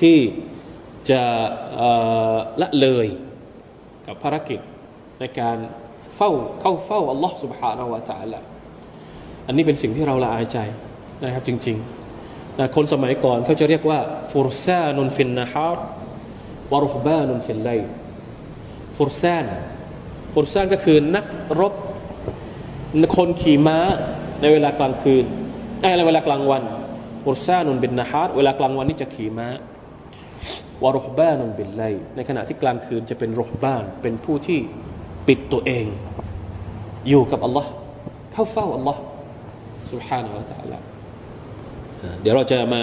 [0.00, 0.18] ที่
[1.10, 1.22] จะ
[2.62, 3.06] ละเลย
[4.06, 4.60] กับภารกิจ
[5.20, 5.56] ในการ
[6.14, 8.40] เฝ้าเข้าเฝ้าอัลลอฮ์ سبحانه และ تعالى
[9.49, 10.57] อันนี้เป็นสิ่งที่เราละอายใจ
[11.23, 13.99] นะครับจริงๆนะคนสมัยก่อนเขาจะเรียกว่า
[14.31, 15.85] ฟุรซานุนฟินนะฮาร์
[16.71, 17.69] วารุฮบานุนฟินไล
[18.97, 19.45] ฟุรซาน
[20.33, 21.25] ฟุรซานก็คือนัก
[21.59, 21.73] รบ
[23.17, 23.79] คนขี่ม้า
[24.41, 25.25] ในเวลากลางคืน
[25.97, 26.63] ในเวลากลางวัน
[27.23, 29.47] ฟุรซานุนบินนะฮาร์เวลากลางวันนี่จะขี่ม้า
[30.83, 31.83] วารุฮบานุนบินไล
[32.15, 34.59] ในขณะที่กลางคืนจะเป็นรุฮบานเป็นผู้ที่
[35.27, 35.85] ปิดตัวเอง
[37.09, 37.69] อยู่กับอัลลอฮ์
[38.33, 39.01] เข้าเฝ้าอัลลอฮ์
[39.91, 40.29] สุภาพนะ
[40.61, 40.85] อัลลอฮ์
[42.21, 42.81] เดี๋ยวเราจะมา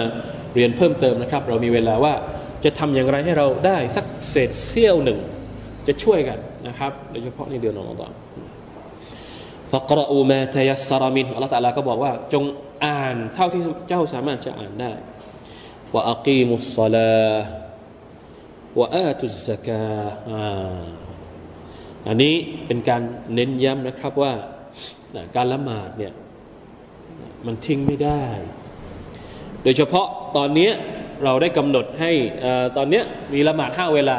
[0.55, 2.13] เรียนเพิ่มเติมนะครับ เรามีเวลาว่า
[2.63, 5.19] จะทำอย่างไรให้เราได้สักเศษเสี้ยวหนึ่ง
[5.87, 8.11] จะช่วยกันนะครับโดยเฉพาะในเดือนอัลลอฮฺ
[9.71, 12.43] ฟักรอูมาทยัสารามินอัลลอฮ์ตาลาก็บอกว่าจง
[12.85, 14.91] อ่านเท่าที่เจ้าสามารถจะอ่านได้
[15.93, 17.27] ว่าอักีมุสซาลา
[18.79, 19.85] ว่าอาตุสกา
[22.07, 23.01] อันนี้เป็นการ
[23.33, 24.33] เน้นย้ำนะครับว่า
[25.35, 26.13] การละหมาดเนี่ย
[27.45, 28.23] มันทิ้งไม่ได้
[29.63, 30.69] โดยเฉพาะตอนนี้
[31.23, 32.11] เราได้กำหนดให้
[32.77, 33.01] ตอนนี้
[33.33, 34.17] มีละหมาดห้าเวลา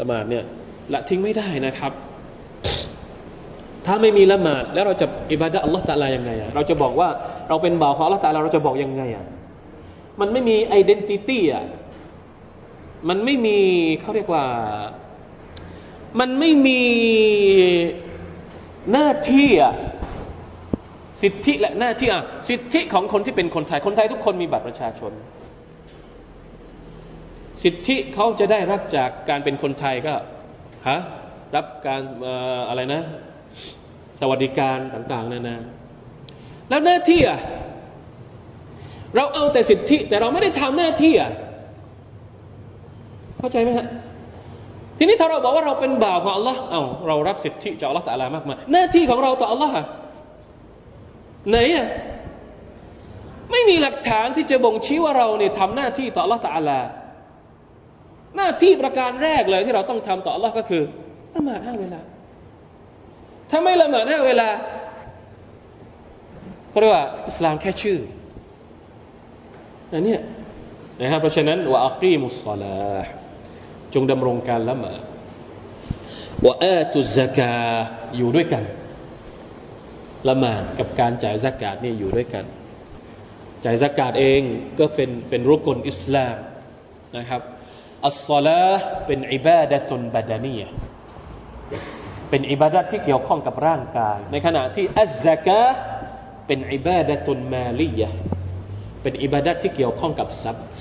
[0.00, 0.44] ละหมาดเนี่ย
[0.92, 1.92] ละทิ้งไม่ได้นะครับ
[3.86, 7.08] ถ้าไม่มีละหมาดแล้วเราจะอิบาดะอัลลอฮฺตาลายังไงอะเราจะบอกว่า
[7.48, 9.24] เราเป็นบ่าวของอัลลอฮฺตาลาเราจะบอกยังไงอะ
[10.20, 11.64] มันไม่มีไอดีนิตี้อะ
[13.08, 13.58] มันไม่มี
[14.00, 14.44] เขาเรียกว่า
[16.20, 16.82] มันไม่มี
[18.92, 19.74] หน้าที่อะ
[21.22, 25.12] สิทธิและหน้าที่อะสิทธิของคนที่เป็นคนไทย คนไทยทุกคนมีบัตรประชาชน
[27.62, 30.14] สิทธิเขาจะได้รับจากการเป็นคนไทยก็
[30.88, 30.98] ฮะ
[31.56, 32.00] รับการ
[32.68, 33.02] อะไรนะ
[34.20, 35.56] สวัสดิการต่างๆนานา
[36.68, 37.38] แล้วหน้าที่อะ
[39.16, 41.30] เราเอาแต่สิทธิ แต่เราไม่ได้ทำหน้าที่อะ
[43.38, 43.86] เข้าใจไหมฮะ
[44.98, 49.74] ทีนี้ถ้าเราบอกว่าเราเป็นบ่าวของอัลลอฮ์เอาเรารับสิทธิจากอัลลอฮ์แต่ละมากมายหน้าที่ของเราต่ออัลลอฮ์
[51.48, 51.86] ไหนอะ
[53.50, 56.80] ไม่มีหลักฐานที่จะบ่งชี้ว่าเราเนี่ยทำหน้าที่ต่อลลอตอาลา
[58.36, 60.82] หน้าที่ประการแรกเลยที่เราต้องทำต่อลลอฮ์ก็คือ
[61.34, 62.00] ละหมาดห้าเวลา
[63.50, 64.48] ถ้าไม่ละหมาดห้าเวลา
[66.70, 67.98] เพราะว่าอิสลามแค่ชื่อ
[69.92, 70.16] อันนี้
[71.00, 72.94] นะครับเพราะฉะนั้นว่าอักีมุสซาลา
[73.94, 75.02] จงดำรงการละหมาด
[76.44, 77.54] ว่าอาตุซกา
[78.16, 78.62] อยู่ด้วยกัน
[80.28, 82.44] ละหมาดกับการจ่ายสกาดนี่อยู่ด้วยกัน
[83.64, 84.42] จ่ายสกาดเอง
[84.78, 86.36] ก็เป็นเป็นรุกลอิสลาม
[87.16, 87.42] นะครับ
[88.06, 88.62] อัสซลา
[89.06, 90.62] เป็นอิบาดะตุนบาดานีย
[92.30, 95.60] เป็นอิบาดะที่เกี่ยวข้องกับร่างกาย ในขณะที่อัซกา
[96.46, 98.10] เป็นอิบาดะตุนมาลียะ
[99.02, 100.28] เป็นอิบาดะที่เกี่ยวข้องกับ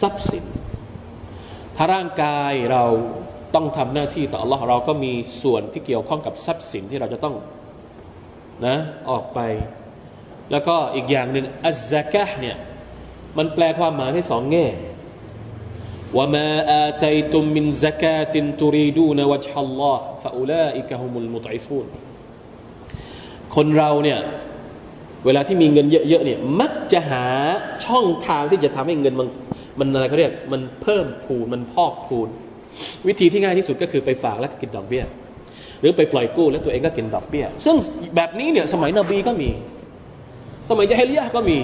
[0.02, 0.46] ทรัพย์สิน
[1.76, 2.84] ถ้าร่างกายเรา
[3.56, 7.36] ต้องทำหน้าที่ต่อ Allah เราก็มีส่วนที่เกี่ยวข้องกับทรัพย์สินที่เราจะต้อง
[8.68, 8.76] นะ
[9.10, 9.40] ออกไป
[10.52, 12.58] แล้วก็อีกอย่างหนึ่งอัซซากะเนี่ย
[13.38, 14.68] มันแปลความหมายให้สองแง่
[16.18, 21.86] ว่ามาอาตัยตุมมินซากาตินตุรีดูนวัจฮัลลอฮ์ฟะอุลาอิกะฮุมุลมุตอิฟูน
[23.56, 24.20] คนเราเนี่ย
[25.26, 27.26] เวลาที่มีเงินเยอะๆเนี่ยมักจะหา
[27.86, 29.28] ช่องทางที่จะทำให้เงินมัน
[29.80, 32.28] มันอะไรเขาเรียกมันเพิ่มพูนมันพอกพูน
[33.08, 35.04] วิธีที่ง่ายที่สุดก็คือไปฝากแล้วกินดอกเบี้ย
[35.84, 37.76] หรือไปปล่อยกู้แล้วตัวเองก็กินดอกเบี้ย ซึ่ง
[38.16, 39.50] แบบนี้เนี่ยสมัยนบีก็มี
[40.70, 41.60] สมัยยะฮิลียะก็มี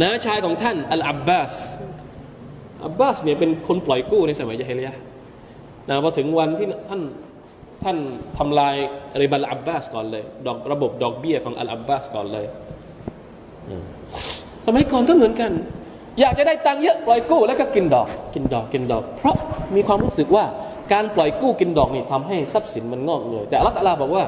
[0.00, 1.52] น้าชายของท่านอัลอับบาส
[2.84, 4.92] อับบาสเนี่ยเป็นคนปล่อยกู้ในสมัยยะฮิลียะ
[5.88, 7.00] นะพอถึงวันที่ท่าน
[7.84, 7.96] ท่าน
[8.38, 8.76] ทำลาย
[9.22, 12.46] ริบัลอับบาสก่อนเลย ดอกระบบดอกเบี้ยของอัลอับบาสก่อนเลย
[14.66, 15.52] สมัยก่อนก็เหมือนกัน
[16.20, 19.36] อยากจะได้ตังค์เยอะปล่อยกู้แล้วก็กินดอก กินดอกกินดอก เพราะ
[19.74, 20.44] มีความรู้สึกว่า
[20.92, 24.24] การปล่อยกู้กินดอกนี่ทำให้ทรัพย์สินมันงอกเงยแต่อัลลอฮฺบอกว่า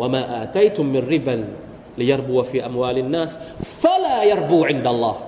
[0.00, 3.32] ว่า وما آتيتم من ربا ليربو في أموال الناس
[3.80, 5.18] فلا يربو عند الله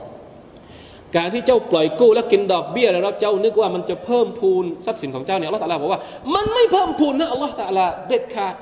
[1.16, 6.01] การที่เจ้าปล่อยกู้แล้วกินดอกเบี้ยแล้วเจ้านึกว่ามันจะเพิ่มพูนทรัพย์สินของเจ้าเนี่ยอัลลอฮฺตลาบอกว่า
[6.35, 8.55] มันไม่เพิ่มพูนนะอัลลอฮฺตาลาเด็ดขาด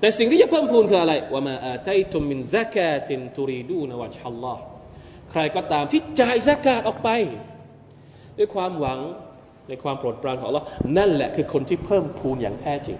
[0.00, 4.62] แต่สิ่งที่จะเพิ่มพูนคืออะไรว่ามาอาตัยตุมมินซากาตินตุรีดูนวะชัลลอฮ์
[5.30, 7.08] ใครก็ตามที่จ่ายซากาตออกไป
[8.38, 8.98] ด้วยความหวัง
[9.68, 10.66] ในความโปรดปรานของอัลลอฮ์
[10.98, 12.98] นั่นแหละคือคนที่เพิ่มพูนอย่างแท้จริง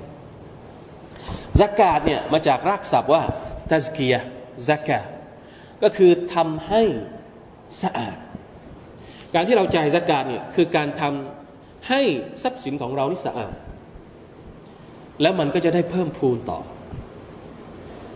[1.61, 3.23] ซากาตเนี่ยมาจากรากศัพท์ว่า
[3.71, 4.15] ตัสกีย
[4.69, 5.01] ซากา
[5.83, 6.83] ก็คือทำให้
[7.83, 8.17] สะอาด
[9.35, 12.01] การที่เราจ่ายสกาดเนี่ยคือการทำให้
[12.43, 13.55] ทรัพย์สินของเรานี่สะอาด
[15.23, 16.61] แล้วมันก็จะได้เพิ่มพูนต่อ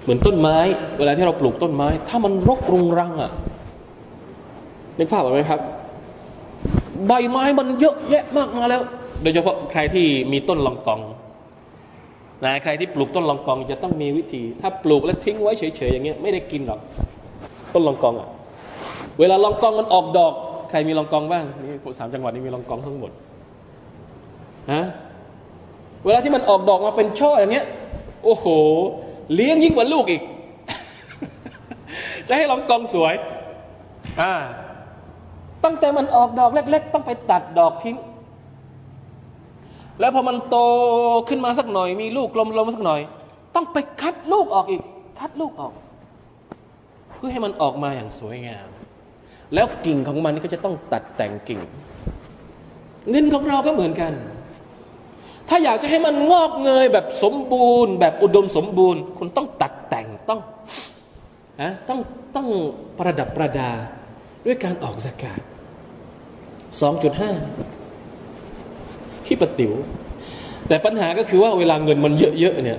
[0.02, 0.58] เหมือนต้นไม้
[0.98, 3.32] เวลาที่เราปลูกต้นไม้ ถ้ามันรกรุงรังอะ่ะ
[4.98, 5.61] นึกภาพออกไหมครับ
[7.06, 8.82] ใบไม้มันเยอะแยะมากมาแล้ว
[9.22, 11.00] โดยเฉพาะใครที่มีต้นลองกอง
[12.44, 16.80] นะใครที่ปลูกต้นลองกองจะต้องมีวิธี ถ้าปลูกแล้วทิ้งไว้เฉยๆอย่างเงี้ยไม่ได้กินหรอก
[17.74, 18.28] ต้นลองกองอะ่ะ
[19.18, 20.32] เวลาลองกองมันออกดอก
[20.70, 23.11] ใครมีลองกองบ้างนี่สามจังหวัดนี้มีลองกองทั้งหมด
[24.72, 24.84] ฮะ
[26.04, 27.66] เวลาที่มันออกดอกมาเป็นช่ออย่างเงี้ย
[28.24, 28.46] โอ้โห
[29.34, 30.22] เลี้ยงยิ่งกว่าลูกอีก
[32.28, 33.14] จะให้ลองกองสวย
[34.20, 34.32] อ่า
[35.64, 37.97] ตั้งแต่มันออกดอกเล็ก ๆ ต้องไปตัดดอกทิ้ง
[40.01, 40.57] แล้วพอมันโต
[41.29, 43.01] ขึ้นมาสักหน่อย มีลูกกลมๆสักหน่อย
[43.55, 44.83] ต้องไปคัดลูกออกอีก
[45.18, 45.73] คัดลูกออก
[47.14, 48.68] เพื่อให้มันออกมาอย่างสวยงาม
[49.55, 51.61] แล้วกิ่งของมันนี่ก็จะต้องตัดแต่งกิ่ง
[53.11, 54.12] เงินของเราก็เหมือนกัน
[55.49, 60.40] ถ้าอยากจะให้มันงอกเงยแบบสมบูรณ์ แบบอุดมสมบูรณ์ คุณต้องตัดแต่งต้อง
[61.61, 62.01] อะต้อง
[62.37, 62.49] ต้อง
[62.99, 63.71] ประดับประดา
[64.46, 65.40] ด้วยการออกสกาด
[66.81, 67.31] สองจุดห้า
[69.27, 69.72] ที่ปติ๋ว
[70.68, 72.79] แต่ปัญหาก็คือว่าเวลาเงินมันเยอะๆเนี่ย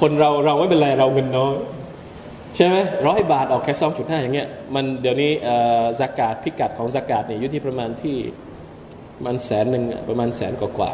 [0.00, 1.54] คนเราเราไม่เป็นไรเราเงินน้อย
[2.56, 5.30] ใช่ไหมร้อยบาทออกแค่สองจุดห้าอย่างเงี้ยมันเดี๋ยวนี้
[6.00, 8.16] สากาศพิกัดของสากาศเนี่ยอยู่ที่ประมาณที่
[9.26, 10.90] มันแสนหนึ่งประมาณแสนกว่ากว่า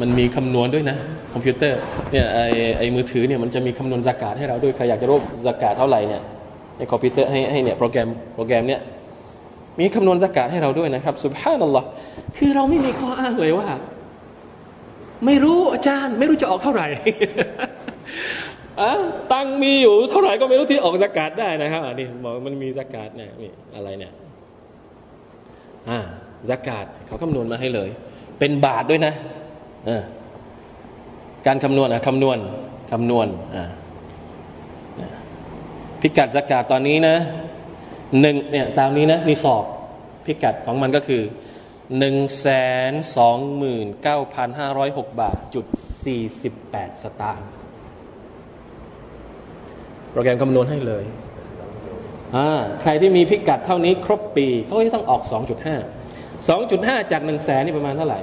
[0.00, 0.96] มันมีคำนวณด้วยนะ
[1.32, 2.38] คอมพิวเตอร์เนี่ยไอ
[2.78, 5.18] ไอมือถือเนี่ยมันจะมีคำนวณสากาศให้เราด้วยใครอยากจะรู้
[5.48, 6.22] สากาศเท่าไหร่เนี่ย
[6.78, 8.80] ในคอมพิวเตอร์ให้ให้เนี่ยโปรแกรมโปรแกรมเนี่ย
[9.80, 11.86] มีคำนวณสากาศให้เราด้วยนะครับสุภาพนัลลอฮ์
[12.36, 13.68] คือเราไม่มีข้ออ้างเลยว่า
[15.26, 16.86] ไม่รู้อาจารย์ ไม่รู้จะออกเท่าไหร่
[18.80, 18.92] อะ
[19.32, 24.12] ตังมีอยู่เท่าไหร่ก็ไม่รู้ที่ออกสกาดได้นะครับอันนี้บอกมันมีสกาดเนี่ยนี่อะไรเนี่ย
[25.90, 25.98] อ่า
[26.50, 27.88] สกาดเขาคำนวณมาให้เลย
[28.38, 29.12] เป็นบาทด้วยนะ
[29.88, 30.02] อ่า
[31.46, 32.38] การคำนวณอะคำนวณ
[32.92, 33.64] คำนวณอ่า
[36.00, 37.16] พิกัดสกาดตอนนี้นะ
[38.20, 39.64] หนึ่งเนี่ยตามนี้นะนี่สอบ
[40.26, 41.22] พิกัดของมันก็คือ
[41.98, 42.48] หนึ่งแส
[42.90, 45.66] นสองหมื่นเก้าพันห้าร้อยหกบาทจุด
[46.04, 47.48] สี่สิบแปดสตางค์
[50.10, 51.04] โปรแกรมคำนวณให้เลย
[52.36, 52.48] อ่า
[52.80, 55.22] ใครที่มีพิกัดเท่านี้ครบปีเขาก็จะต้องออก
[56.02, 58.20] 2.5 2.5 จาก1นึ่งแสนนี่ประมาณเท่าไหร่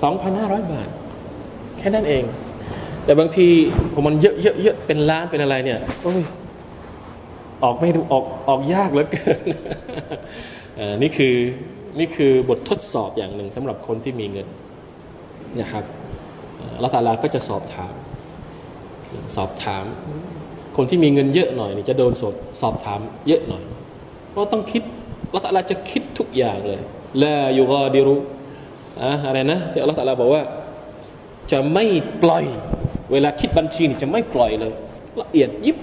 [0.00, 0.88] 2,500 บาท
[1.78, 2.24] แค่นั้นเอง
[3.08, 3.46] แต่บางที
[3.94, 6.22] ผมมันเยอะเยอะเยอะเป็นล้านเป็นอะไรเนี่ยโอ้ย
[7.64, 9.40] ออกไม่ดูออกออกยากเหลือเกิน
[11.02, 11.34] นี่คือ
[11.98, 14.46] นี่คือบททดสอบอย่างหนึ่งสำหรับคนที่มีเงิน
[15.60, 15.84] นะครับ
[16.82, 17.94] ละตาลาก็จะสอบถาม
[19.36, 19.84] สอบถาม
[20.76, 23.62] คนที่มีเงินเยอะหน่อยนี่จะโดนสดสอบถามเยอะหน่อย
[24.30, 24.82] เพราะต้องคิด
[25.34, 26.80] ละตัลาจะคิดทุกอย่างเลย
[27.18, 28.16] และยูกอดิรุ
[29.02, 30.42] อะอะไรนะที่อัลลอฮฺตะลาบอกว่า
[31.52, 31.84] จะไม่
[32.22, 32.44] ปล่อย
[33.12, 34.72] เวลาคิดบัญชีจะไม่ปล่อยเลย
[35.20, 35.78] ละเอียดยิบ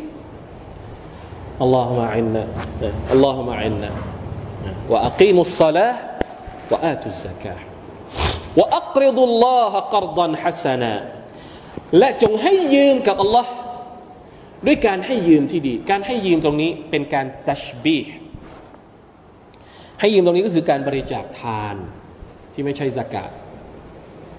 [1.61, 2.43] อัลลอฮฺมะอินนะ
[3.11, 3.89] อัลลอฮฺมะอินนะ
[4.91, 5.97] วะอักีมุสซาลาห์
[6.71, 7.65] วะอาตุสซะกาห์
[8.59, 10.93] วะอักริดุลลอฮฺกรดันฮัสนา
[11.97, 13.51] และจงให้ยืมกับอัลลอฮ์
[14.65, 17.97] ด้วยการให้ยืมที่ดี การให้ยืมตรงนี้เป็นการตัชบี
[19.99, 21.75] ให้ยืมตรงนี้ก็คือการบริจาคทาน
[22.53, 23.31] ที่ไม่ใช่สกาด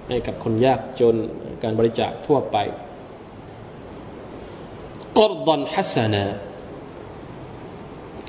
[0.08, 1.14] ให้กับคนยากจน
[1.62, 2.56] การบริจาคทั่วไป
[5.18, 6.24] กอรดอนฮัสนะ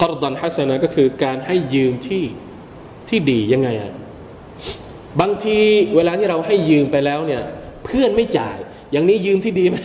[0.02, 2.24] กอรดอนฮัสนะก็คือการให้ยืมที่
[3.10, 3.94] ที่ดียังไงอะ
[5.22, 5.58] บางที
[5.96, 7.44] เวลาที่เราให้ยืมไปแล้วเนี่ย
[7.86, 8.58] เพื่อนไม่จ่าย
[8.92, 9.78] อย่างนี้ยืมที่ดีไหม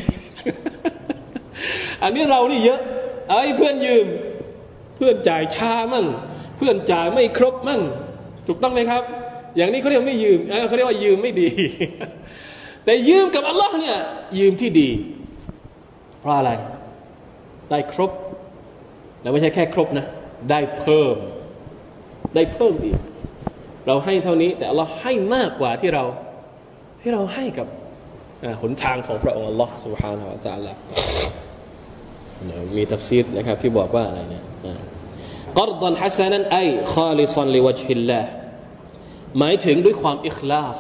[2.03, 2.81] อันนี้เรานี่เยอะ
[3.29, 4.07] ไอ้เพื่อนยืม
[4.97, 6.07] เพื่อนจ่ายช้ามั่ง
[6.57, 7.81] เพื่อนจ่ายไม่ครบมั่ง
[8.47, 9.03] ถูกต้องไหมครับ
[9.58, 11.50] อย่างนี้เขาเรียกไม่ยืมเขาเรียกว่ายืมไม่ดี
[12.86, 13.98] แต่ยืมกับอัลลอฮ์เนี่ย
[14.40, 14.90] ยืมที่ดี
[16.20, 16.52] เพราะอะไร
[17.70, 18.12] ได้ครบ
[19.22, 20.06] แล้วไม่ใช่แค่ครบนะ
[20.50, 21.16] ได้เพิ่ม
[22.36, 22.98] ได้เพิ่มอีก
[23.88, 26.04] เราให้เท่านี้ แต่อัลลอฮ์ให้มากกว่าที่เรา
[27.02, 27.68] ที่เราให้กับ
[28.62, 30.74] หนทางของพระองค์อัลลอฮ์ سبحانه และ تعالى
[32.78, 34.44] มีตัฟซีดนะครับที่บอกว่าอะไรเนี่ย
[35.58, 36.60] กอรดันฮัสนันไอ
[36.94, 38.20] คาลิซันลิวจฮิลลา
[39.39, 40.79] หมายถึงด้วยความอิคลาส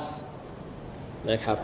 [1.31, 1.59] นะครับ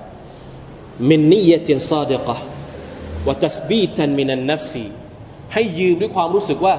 [1.08, 4.84] من نية صادقة وتثبيتا من النفس
[5.54, 6.74] ให้ยืมด้วยความรู้สึกว่า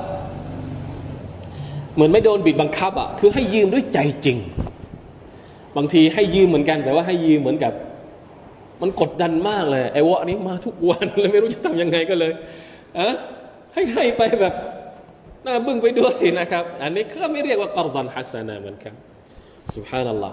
[1.93, 4.37] เหมือนไม่โดนบีบบังคับอะคือให้ยืมด้วยใจจริง
[5.77, 7.73] บางทีให้ยืมเหมือนกัน แต่ว่าให้ยืมเหมือนกับ
[8.81, 12.31] มันกดดันมากเลยไอ้วะนี้มาทุกวันเลยไม่รู้จะทำยังไงก็เลย
[12.99, 13.07] อะ
[13.73, 14.53] ให้ให้ไปแบบ
[15.43, 18.93] หน้าบึ้งไปด้วยนะครับ อันนี้ก็ไม่เรียกว่ากอรดันฮัสนาเหมือนกัน
[19.74, 20.32] سبحان الله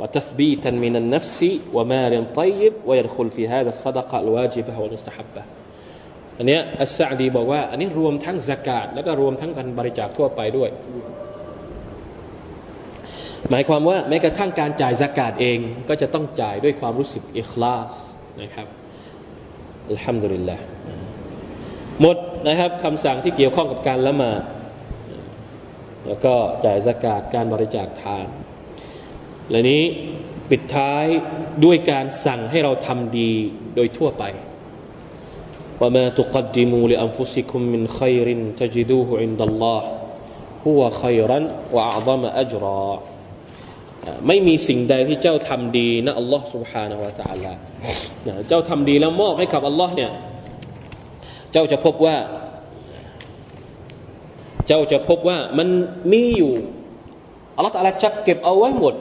[0.00, 1.40] وتثبيتا من النفس
[1.72, 5.42] ومال طيب ويدخل في هذا الصدقة الواجبة والمستحبة
[6.38, 10.70] อันนี้อัสซาดีบอกว่าอันนี้รวมทั้งสกาดแล้วก็รวมทั้งการบริจาคทั่วไปด้วย
[13.50, 17.90] หมายความว่าแม้กระทั่งการจ่ายสกาดเอง ก็จะต้องจ่ายด้วยความรู้สึกอิคลาส
[18.42, 18.68] นะครับ
[19.90, 20.64] อัลฮัมดุลิลลาห์
[22.00, 22.16] หมด
[22.48, 24.42] นะครับคำสั่งที่เกี่ยวข้องกับการละหมาด
[26.06, 28.26] แล้วก็จ่ายสกาดการบริจาคทาน
[29.50, 29.82] และนี้
[30.50, 31.04] ปิดท้าย
[31.64, 33.32] ด้วยการสั่งให้เราทำดี
[33.74, 34.24] โดยทั่วไป
[35.80, 39.88] ว่ามาตุกดิมูลิอัมฟุสิคุมมินขัยรินตจิดูฮุอินดัลลอฮ์
[40.64, 41.44] ฮุวะขัยรัน
[41.76, 42.92] วะอัลมะอัจรอ
[44.26, 47.52] ไม่มีสิ่งใดที่เจ้าทำดีนะอัลลอฮ์ سبحانه และ تعالى
[48.48, 50.10] เจ้าทำดีแล้วมอบให้กับอัลลอฮ์เนี่ย
[51.52, 52.16] เจ้าจะพบว่า
[54.67, 55.67] เจ้าจะพบว่ามัน
[56.11, 56.53] มีอยู่
[57.55, 58.93] อัลลอฮฺตะลาจะเก็บเอาไว้หมด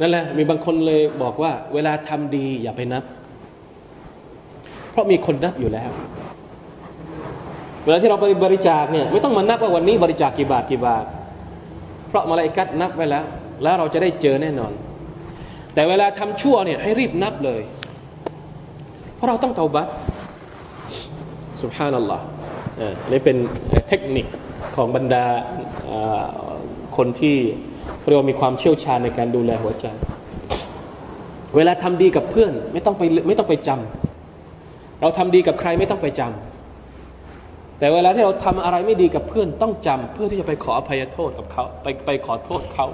[0.00, 3.04] นั่นแหละมีบางคนเลยบอกว่า เวลาทำดีอย่าไปนับ
[4.90, 5.90] เพราะมีคนนับอยู่แล้ว
[7.84, 11.04] เวลาที่เราไปบริจาคเนี่ยไม่ต้องมานับว่าวันนี้บริจาคกี่บาทกี่บาท
[12.08, 13.24] เพราะมาลายกัดนับไว้แล้ว
[13.62, 14.72] แล้วเราจะได้เจอแน่นอน
[15.74, 17.60] แต่เวลาทำชั่วเนี่ยให้รีบนับเลย
[19.14, 19.88] เพราะเราต้องเตาบัต
[21.62, 22.24] สุภานัลลอฮ์
[23.10, 23.36] นี่เป็น
[23.88, 24.26] เทคนิค
[24.76, 25.24] ของบรรดา
[26.96, 27.36] คนที่
[28.08, 29.86] เรียกว่ามีความเชี่ยวชาญในการดูแลหัวใจ
[31.56, 42.86] เวลาทำดีกับเพื่อนไม่ต้องไปไม่ต้องไปจำเราทำดีกับใครไม่ต้องไปจำแต่เวลาที่เราทำอะไรไม่ดีกับเพื่อนต้องจำเพื่อที่จะไปขออภัยโทษกับเขาไปไปขอโทษเขา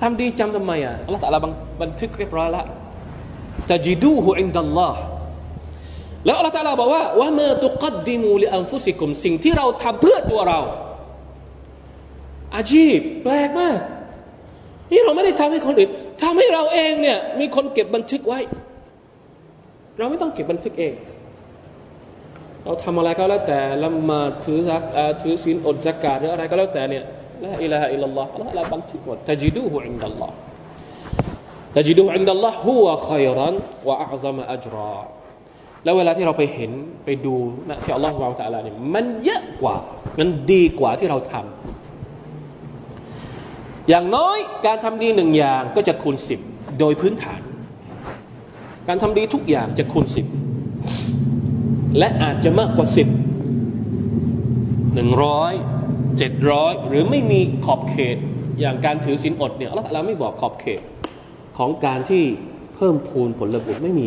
[0.00, 1.36] ทำดีจำทำไมอะอัลลอฮฺ
[1.82, 2.66] บันทึกเรียบร้อยแล้ว
[3.66, 5.00] تجدوه عند الله
[6.24, 10.60] แล้วอัลลอฮฺตาลาบอกว่าว่า وما تقدموا لأنفسكمสิ่งที่เราทำเพื่อตัวเรา
[12.56, 13.78] อาชีพแปลกมาก
[14.92, 15.90] นี่เราไม่ได้ทำให้คนอื่น
[16.22, 18.40] ทำให้เราเองเนี่ย มีคนเก็บบันทึกไว้
[19.98, 20.94] เราไม่ต้องเก็บบันทึกเอง
[22.64, 24.82] เราทำอะไรก็แล้วแต่ละหมาดถือซัก
[25.22, 27.04] ถือศีลอดซะกาตหรืออะไรก็แล้วแต่เนี่ย
[27.44, 30.34] لا إله إلا اللهอัลลอฮ์ละบันทึกหมดتجدوه عند الله
[31.76, 33.54] ตจิดูฮุอินดัลลอฮ์ฮุวะขัยรัน
[33.88, 34.98] วะอัลซามอัจรา
[35.84, 36.70] แล้วเวลาที่เราไปเห็น
[37.04, 37.34] ไปดู
[37.68, 39.76] นะที่อัลลอฮฺวางตะลาเนี่ยมันเยอะกว่า
[40.18, 41.44] มันดีกว่าที่เราทำ
[43.88, 46.40] อย่างน้อยการทำดีหนึ่งอย่างก็จะคูณสิบ
[46.78, 47.40] โดยพื้นฐาน
[48.88, 50.26] การทำดีทุกอย่างจะคูณสิบ
[51.98, 53.08] และอาจจะมากกว่าสิบ
[54.94, 55.52] หนึ่งร้อย
[56.18, 58.16] เจ็ดร้อยหรือไม่มีขอบเขต
[58.60, 60.80] อย่างการถือศีลอดเนี่ยเราไม่บอกขอบเขต
[61.58, 62.24] ของการที่
[62.74, 64.06] เพิ่มพูนผลบุญไม่มี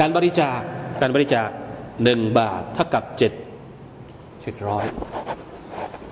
[0.00, 0.60] การบริจาค
[1.00, 1.48] การบริจาค
[2.04, 3.32] หนึ่งบาทเท่ากับเจ็ด
[4.42, 4.84] เจ็ดร้อย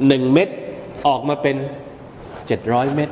[0.06, 0.48] หนึ่งเม็ด
[1.06, 1.56] ออกมาเป็น
[2.46, 3.10] เจ็ดร้อยเม็ด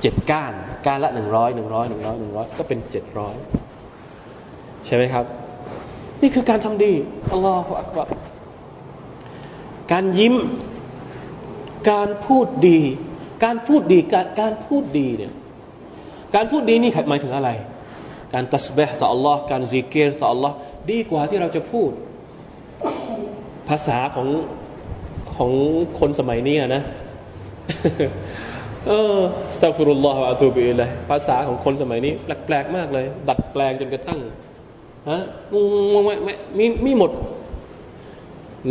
[0.00, 0.52] เจ็ดก้าน
[0.86, 3.34] ก้านละหนึ่งร้อยหนึ่งร้อยหนึ่งร้อยหนึ่งร้อยก็เป็นเจ็ดร้อย
[4.86, 5.24] ใช่ไหมครับ
[6.22, 6.92] นี่คือการทำดี
[7.32, 8.08] อัลลอฮฺอักบาร
[9.92, 10.34] การยิ้ม
[11.90, 12.80] การพูดดี
[13.44, 15.32] การพูดดีการการพูดดีเนี่ย
[16.34, 17.50] การพูดดีนี่หมายถึงอะไร
[18.34, 20.52] การตัสบห์ต่อ Allah การซิกเกตต่อ Allah
[20.90, 21.90] ดีกว่าที่เราจะพูด
[23.68, 24.28] ภาษาของ
[25.36, 25.50] ของ
[25.98, 26.82] คนสมัยนี้นะ
[28.86, 29.20] เออ
[29.56, 34.18] สตัฟรุลลอฮฺอะตูบิเลยภาษาของคนสมัยนี้ แปลกๆมากเลย ดัดแปลงจนกระทั่ง
[35.10, 35.22] ฮะ
[36.58, 37.10] มีมีหมด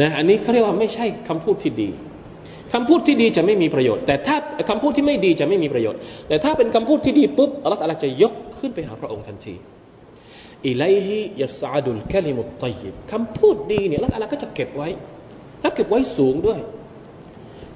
[0.01, 1.89] นะอันนี้เขาเรียกว่าไม่ใช่คำพูดที่ดี
[2.73, 4.35] คำพูดที่ดีจะไม่มีประโยชน์ แต่ถ้า
[4.69, 9.55] คำพูดที่ไม่ดีจะไม่มีประโยชน์ แต่ถ้าเป็นคำพูดที่ดีปุ๊บอัลลอฮฺจะยก ขึ้นไปหาพระองค์ทันที
[10.67, 14.89] อิไลฮิยัสอาดุลกลิมุตตยิบคำพูดดีเนี่ยอัลลอฮฺก็จะเก็บไว้
[15.61, 16.59] และเก็บไว้สูงด้วย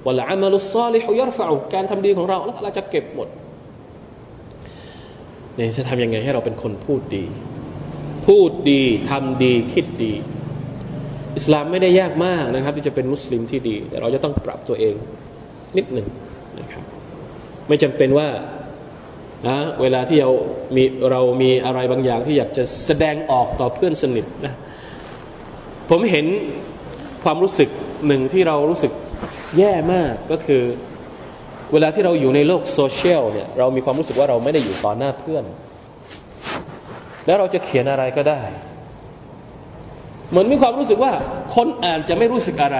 [0.06, 3.28] วลาอามัลุซาลิฮุยรฟะการทำดีของเราอัลลอฮฺจะเก็บหมด
[5.56, 7.24] เนี่ยจะทำยังไงให้เราเป็นคนพูดดี
[8.26, 10.14] พูดดีทำดีคิดดี
[11.36, 14.94] อิสลามไม่ได้ยากมากนะครับ ที่จะเป็นมุสลิมที่ดี แต่เราจะต้องปรับตัวเอง
[15.76, 16.08] นิดหนึ่ง
[16.60, 16.84] นะครับ
[17.68, 18.28] ไม่จำเป็นว่า
[19.48, 20.30] นะเวลาที่เรา
[20.76, 24.54] มีเรามีอะไรบางอย่างที่อยากจะแสดงออกต่อเพื่อนสนิทนะ
[25.90, 26.26] ผมเห็น
[27.24, 27.68] ความรู้สึก
[28.06, 28.92] หนึ่งที่เรารู้สึก
[29.58, 30.62] แย่มากก็คือ
[31.72, 35.44] เวลาที่เราอยู่ในโลกโซเชียลเนี่ยเรามีความรู้สึกว่าเราไม่ได้อยู่ต่อหน้าเพื่อน
[37.26, 38.40] แล้วเราจะเขียนอะไรก็ได้
[40.30, 41.12] เหมือนมีความรู้สึกว่า
[41.54, 42.78] คนอ่านจะไม่รู้สึกอะไร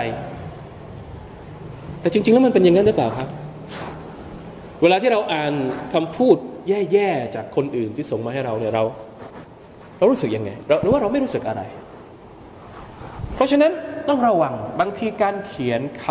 [2.01, 3.29] แต่จริง ๆ แล้วมันเป็นอย่างนั้นหรือเปล่าครับ
[4.83, 5.53] เวลาที่เราอ่าน
[5.95, 6.37] คำพูด
[6.93, 8.85] แย่ๆจากคนอื่นที่ส่งมาให้เราเนี่ยเรา
[9.99, 11.63] เรารู้สึกยังไงเราหรือว่าเราไม่รู้สึกอะไร
[13.35, 13.73] เพราะฉะนั้น
[14.09, 16.05] ต้องระวังบางทีการเขียนค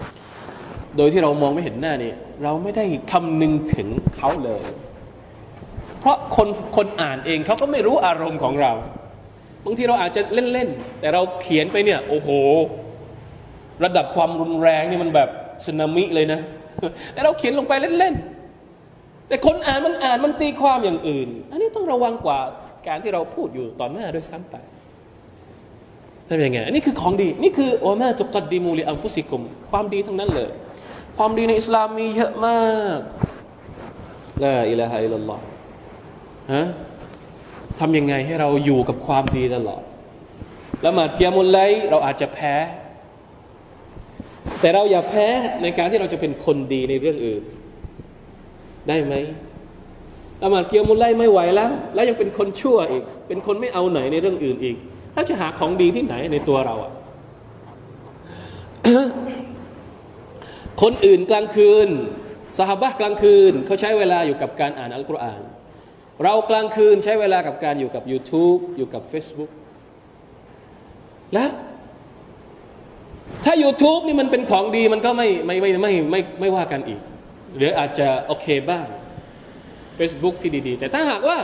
[0.00, 2.12] ำโดยที่เรามองไม่เห็นหน้านี่
[2.42, 4.62] เราไม่ได้คำนึงถึงเขาเลย
[6.00, 8.72] เพราะคนคนอ่านเองเขาก็ไม่รู้อารมณ์ของเรา
[9.64, 10.22] บางทีเราอาจจะ
[10.52, 12.28] เล่นๆแต่เราเขียนไปเนี่ย โอ้โห
[13.84, 15.28] ระดับความรุนแรงนี่มันแบบ
[15.64, 16.40] สึนามิเลยนะ
[17.12, 18.31] แต่เราเขียนลงไปเล่นๆ
[19.28, 22.38] แต่คนอ่านมันอ่านมันตีความอย่างอื่น อันนี้ต้องระวังกว่า
[22.88, 24.56] การที่เราพูดอยู่ต่อหน้าด้วยซ้ำไป
[26.28, 30.50] ทำยังไงอันนี้คือของดี นี่คือโอมาตุกดดิมูลิอัมฟุสิกุม ความดีทั้งนั้นเลย
[31.16, 32.60] ความดีในอิสลามมีเยอะมา
[32.96, 32.98] ก
[34.44, 35.42] ลาอิลาฮะอิลลัลลอฮ์
[36.52, 36.62] ฮะ
[37.80, 39.82] ทำยังไงให้เราอยู่กับความดีตลอด
[40.82, 41.58] แล้วมาเทียมุลไล
[41.90, 42.54] เราอาจจะแพ้
[44.60, 45.26] แต่เราอย่าแพ้
[45.62, 47.42] ในการที่เราจะเป็นคนดีในเรื่องอื่น
[48.88, 49.14] ได้ไหม
[50.42, 54.76] ละหมาดเกียวมุลไลไม่ไหวแล้ว แล้วยังเป็นคนชั่วอีก เป็นคนไม่เอาไหนในเรื่องอื่นอีก
[55.14, 56.92] แล้วจะหาของดีที่ไหนในตัวเราอะ
[60.82, 61.88] คนอื่นกลางคืน
[62.58, 65.42] สหบะกลางคืนเขาใช้เวลาอยู่กับการอ่านอัลกุรอาน
[66.24, 69.50] เรากลางคืนใช้เวลากับการอยู่กับ YouTube อยู่กับ Facebook
[71.34, 71.46] และ
[73.44, 77.00] ถ้า YouTube นี่มันเป็นของดีมันก็ไม่ไม่ไม่ไม่ไม่ไม่ว่ากันอีก
[77.56, 78.86] หรืออาจจะโอเคบ้าง
[79.98, 81.38] Facebook ที่ดีๆ แต่ถ้าหากว่า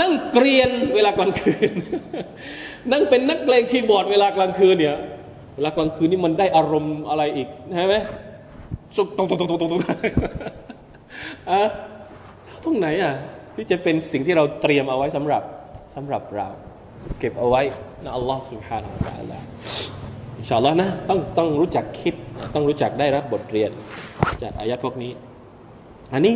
[0.00, 1.72] นั่งเกรียนเวลากลางคืน
[2.92, 4.96] นั่งเป็นนักเลงคีย์บอร์ดเวลากลางคืนเนี่ย
[5.56, 7.96] เวลากลางคืนนี่มันได้อารมณ์อะไรอีกใช่ไหม
[8.96, 9.82] สุกตรงตรงตรงตรงตรง
[11.50, 11.62] อะ
[12.64, 13.14] ตรงไหนอะ
[13.54, 15.42] ที่จะเป็นสิ่งที่เราเตรียมเอาไว้สำหรับ
[15.94, 16.48] สำหรับเรา
[17.18, 17.62] เก็บเอาไว้
[18.04, 18.88] นะอัลลอฮฺสุบฮานา
[19.18, 19.40] อัลลอฮ
[20.44, 22.14] อินชาลลอนะต้องต้องรู้จักคิด
[22.54, 23.70] ต้องรู้จักได้รับบทเรียน
[24.42, 25.12] จากอายะดพวกนี้
[26.12, 26.34] อันนี้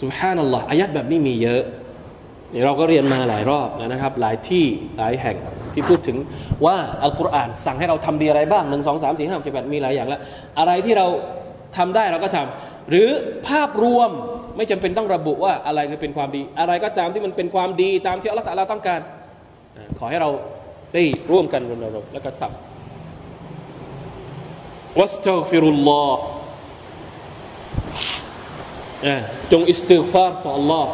[0.00, 1.62] สุฮานัลลอฮ์อายะแบบนี้มีเยอะ
[2.50, 4.64] เดี๋ยวเราก็เรียนมาหลายรอบแล้วนะครับ หลายที่
[4.98, 5.36] หลายแห่ง
[5.74, 6.16] ที่พูดถึง
[6.66, 10.20] ว่าอัลกุรอานสั่งให้เราทำดีอะไรบ้างหนึ่งสองสามสี่ห้าหกเจ็ดแปดมีหลายอย่างแล้ว
[10.58, 11.06] อะไรที่เรา
[11.76, 13.08] ทำได้เราก็ทำ หรือ
[13.48, 14.10] ภาพรวม
[14.56, 19.00] ไม่จำเป็นต้องระบุว่าอะไรจะเป็นความดี อะไรก็ตามที่มันเป็นความดีตามที่อัลลอฮฺเราต้องการ
[19.98, 20.30] ขอให้เรา
[20.94, 22.65] ได้ร่วมกันรณรงค์แล้วก็ทำ
[25.00, 26.22] วัสตัฟิรุลลอฮ์
[29.52, 30.86] จงอิสติฟารต่อ Allah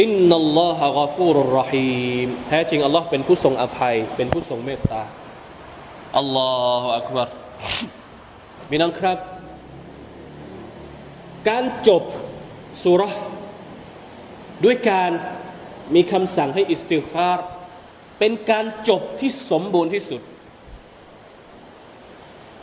[0.00, 5.02] อินนัลลอฮะกฟูรุรรหีมแท้จริงอัลลอฮ์เป็นผู้ทรงอภัย เป็นผู้ทรงเมตตา
[6.18, 6.52] อัลลอ
[6.82, 7.28] ฮฺอักบาร
[8.70, 9.18] มีน้องครับ
[11.48, 12.02] การจบ
[12.82, 13.02] สูเราะฮฺ
[14.64, 15.10] ด้วยการ
[15.94, 17.38] มีคำสั่งให้อิสติฟาร
[18.18, 20.22] เป็นการจบที่สมบูรณ์ที่สุด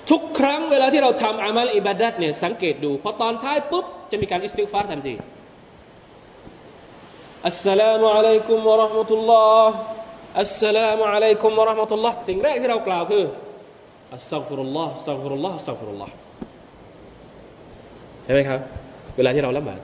[0.09, 5.15] ทุกครั้งเวลาที่เราทำอามัลอิบาดัตเนี่ยสังเกตดูพอตอนท้ายปุ๊บจะมีการอิสติฟารทันที
[7.47, 13.23] السلام عليكم ورحمة الله السلام عليكم ورحمة اللهสิ่งแรกที่เรากล่าวคือ
[14.13, 16.13] أستغفر الله أستغفر الله أستغفر الله
[18.23, 18.59] ใช่ไหมครับ
[19.17, 19.79] เวลาที่เราละหมาด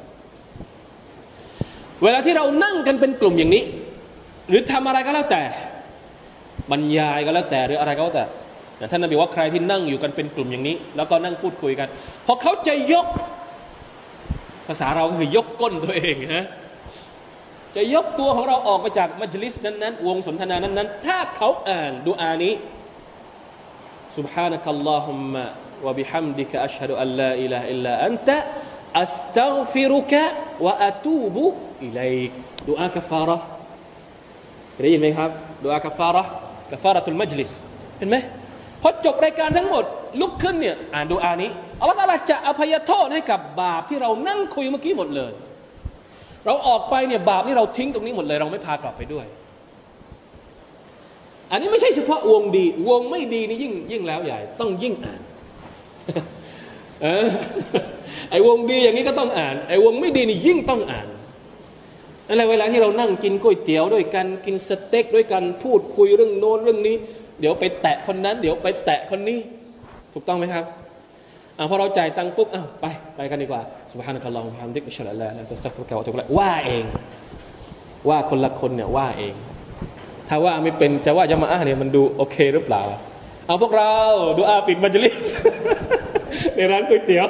[2.04, 3.64] เวลาที่เรานั่งกันเป็นกลุ่มอย่างนี้
[4.50, 5.44] หรือทำอะไรก็แล้วแต่
[6.72, 8.26] บรรยายก็แล้วแต่หรืออะไรก็แล้วแต่
[8.91, 11.89] ท่านนบีว่าใครที่นั่งอยู่กันเป็นกลุ่มอย่างนี้ แล้วก็นั่งพูดคุยกัน
[12.27, 13.07] พอเขาจะยก
[14.69, 16.47] ภาษาเราก็คือยกก้นตัวเองฮะ
[17.77, 22.55] จะยกตัวของเราออกไปจากมัจลิสนั้นๆวงสนทนานั้นๆถ้าเขาอ่านดูอานี้
[24.19, 25.35] سبحانك اللهم
[25.85, 28.29] وبحمدك أشهد أن لا إله إلا أنت
[29.03, 30.15] أستغفرك
[30.65, 31.37] وأتوب
[31.87, 32.33] إليك
[32.69, 33.39] ดูอากัฟฟาระ
[34.83, 35.31] ได้ยินไหมครับ
[35.65, 36.23] ดูอากัฟฟาระ
[36.71, 37.53] กัฟฟาระตุลมัจลิส
[37.99, 38.17] เห็นไหม
[38.84, 39.84] พอจบรายการทั้งหมด
[40.22, 45.32] ลุกขึ้นเนี่ยอ่านดูอานี้อัลลอฮฺจะอภัยโทษให้กับบาปที่เรานั่งคุยเมื่อกี้หมดเลย
[46.46, 49.26] เราออกไปเนี่ยบาปนี่เราทิ้งตรงนี้หมดเลย เราไม่พากลับไปด้วย
[51.52, 55.22] อันนี้ไม่ใช่เฉพาะวงดี วงไม่ดีนี่ยิ่งยิ่งแล้วใหญ่ ต้องยิ่งอ่าน
[57.02, 57.26] เออ
[58.32, 61.08] ไอ้วงดีอย่างนี้ก็ต้องอ่าน ไอ้วงไม่ดีนี่ยิ่งต้องอ่าน
[62.28, 66.96] อะไรเวลาที่เรานั่งกินก๋วยเตี๋ยวด้วยกันกินสเต็กด้วยกันพูดคุยเรื่องโน้นเรื่องนี้
[67.40, 69.40] เดี๋ยวไปแตะคนนั้น เดี๋ยวไปแตะคนนี้
[70.14, 70.66] ถูกต้องไหมครับ
[71.58, 73.62] อ่าพอเราจ่ายตังค์ปุ๊บอ้าวไปไปกันดีกว่า
[73.92, 76.84] สุบฮานะคัลลอฮฺฮัมดิกอัชฮะละละตัสตักฟุกะวะตุกละว่าเอง
[78.10, 79.34] ว่าคนละคนเนี่ยว่าเอง
[80.30, 82.82] ถ้าว่าไม่เป็นจะว่าจะมาอ่าเนี่ยมันดูโอเคหรือเปล่า
[83.48, 83.94] เอาพวกเรา
[84.38, 85.28] ดูอาปิดมัจลิส
[86.56, 87.28] ในร้านก๋วยเตี๋ยว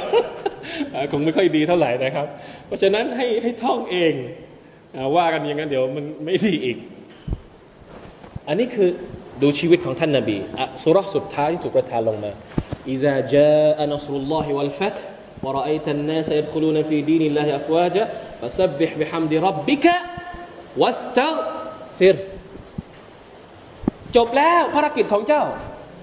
[1.11, 2.27] คงไม่ค่อยดีเท่าไหร่นะครับ
[2.65, 4.13] เพราะฉะนั้นให้ให้ท่องเอง
[5.15, 6.77] ว่ากันอย่างนั้นเดี๋ยวมันไม่ดีอีก
[8.47, 8.89] อันนี้คือ
[9.42, 10.36] ดูชีวิตของท่านนาบี
[10.82, 12.32] สุรสุดท้ายที่ถูกประทานลงมา
[12.94, 15.04] إذا جاء نصر الله والفتح
[15.44, 18.04] ورأيت الناس يدخلون في دين الله أفواجا
[18.40, 19.86] فسبح بحمد ربك
[20.80, 22.16] واستغفر
[24.16, 25.42] จบแล้วภารกิจของเจ้า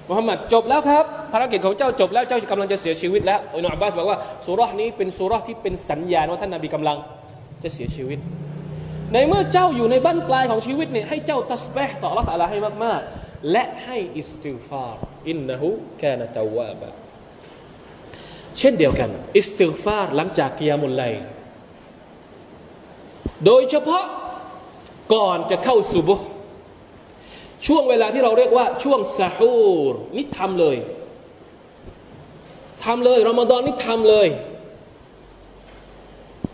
[0.10, 6.97] มุฮัมมัดจบแล้วครับภารกิจของเจ้าจบแล้วเจ้ากำลังจะเสียชีวิตแล้วอินุอับบาสบอกว่าสุรษนี้เป็นสุรษที่เป็นสัญญาณว่าท่านนาบีกำลัง
[7.64, 8.20] จะเสียชีวิต
[9.14, 13.18] ในเมื่อเจ้าอยู่ในบั้นปลายของชีวิตเนี่ยให้เจ้าตัสเบห์ต่อละตาลาให้มากๆ
[13.51, 14.97] และให้อิสติฟาร
[15.28, 15.68] อินนะฮู
[15.99, 16.91] แคนะตาวาบะ
[18.59, 21.05] เช่นเดียวกัน อิสติฟารหลังจากกิยามุลไล
[23.47, 24.05] โดยเฉพาะ
[25.14, 26.16] ก่อนจะเข้าสุบุ
[27.66, 30.76] ช่วงเวลาที่เราเรียกว่าช่วงซาฮูรนี่ทำเลย
[32.84, 34.28] ทำเลยรอมฎอนนี่ทำเลย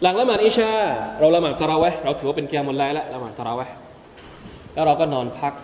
[0.03, 0.71] หลังละหมาดอิชา
[1.19, 3.61] เราละหมาดตะราเวเราถือว่าเป็นเกียร์มดไลแล้วละหมาดตะราเว
[4.75, 5.55] แล้วเราก็นอนพัก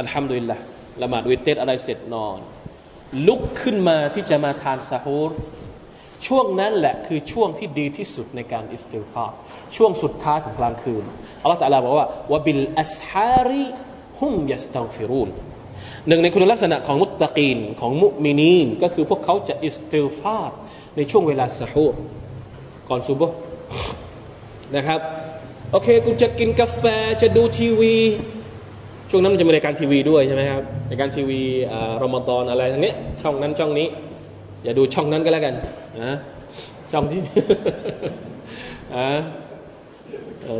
[0.00, 0.56] อัลฮัมดุลิลละ
[1.02, 2.38] ละหมาดวิเตรอะไรเสร็จนอน
[3.26, 5.30] ลุกขึ้นมาที่จะมาทานซาฮูร
[6.26, 9.26] ช่วงนั้นแหละคือช่วงที่ดีที่สุดในการอิสติฟาร์
[9.76, 11.04] ช่วงสุดท้ายของกลางคืน
[11.42, 15.28] อัลลอฮฺตะลาบอกว่าوبالأسحار هم يستغفرون
[16.08, 20.58] หนึ่งในคุณลักษณะของมุตตะกีนของมุมินีน ก็คือพวกเขาจะอิสติฟาร์
[20.96, 21.86] ในช่วงเวลาสะฮูร
[22.88, 23.22] ก่อนซุบฮฺ
[24.76, 25.00] นะครับ
[25.70, 26.84] โอเค คุณจะกินกาแฟ
[27.22, 27.96] จะดูทีวี
[29.14, 31.40] ช่วงนั้นมันจะมีรายการทีวีด้วยใช่ไหมครับรายการทีวี
[32.02, 32.92] รอมฎอนอะไรทั้งนี้
[33.22, 33.86] ช่องนั้นช่องนี้
[34.64, 35.54] อย่าดูช่องนั้นก็แล้วกัน
[36.02, 36.12] นะ
[36.92, 37.20] ช่องที่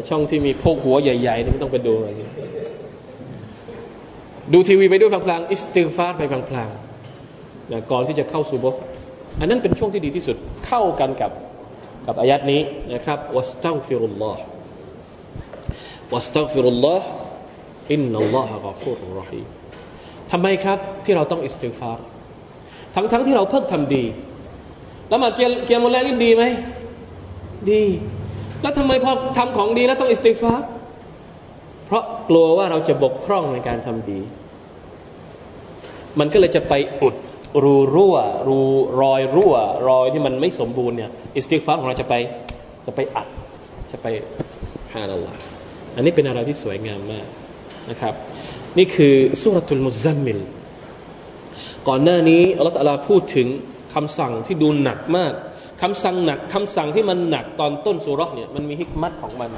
[0.09, 2.09] ช่องที่มีพวกหัวใหญ่ๆนี่ไม่ต้องไปดูอะไร
[4.53, 8.77] ดูทีวีไปด้วยพลางๆอิสติฟาร์ไปพลางๆนะก่อนที่จะเข้าสู่บก
[9.41, 10.37] อันนั้นเป็นช่วงที่ดีที่สุด
[10.67, 11.31] เข้ากันกับ
[12.07, 12.61] กับอายัดนี้
[12.93, 19.43] นะครับواستغفروا الله واستغفروا الله إن الله غفور رحيم
[20.33, 22.05] ทำไมครับที่เราต้องอิสติฟาร์
[22.95, 24.05] ทั้งทั้งที่เราเพิ่งทำดี
[25.09, 26.45] แล้วมาเกียเกียมุลไลนี่ดีไหม
[27.73, 27.85] ดี
[28.63, 30.67] แล้วทำไมพอทำของดีแล้วต้องอิสติฟาร์
[31.87, 34.21] เพราะกลัวว่าเราจะบกพร่องในการทำดี
[36.19, 37.17] มันก็เลยจะไปอุด
[37.63, 38.17] รูรั่ว
[38.49, 38.61] รู
[39.01, 39.55] รอยรั่ว
[39.89, 42.15] รอยที่มันไม่สมบูรณ์เนี่ยอิสติฟาร์ของเราจะไป
[42.87, 43.29] จะไปอัด
[43.91, 44.07] จะไป
[44.95, 45.39] سبحان الله
[45.97, 47.27] อันนี้เป็นอะไรที่สวยงามมาก
[47.91, 48.15] นะครับ
[48.79, 50.39] นี่คือสูเราะตุลมุซซัมมิล
[51.89, 53.49] ก่อนหน้านี้อัลลอฮฺพูดถึง
[53.95, 55.33] คำสั่งที่ดูหนักมาก
[55.83, 59.51] คำสั่งหนักคำสั่งที่มันหนักตอนต้นสูเราะฮฺเนี่ยมันมีฮิกมัตของมัน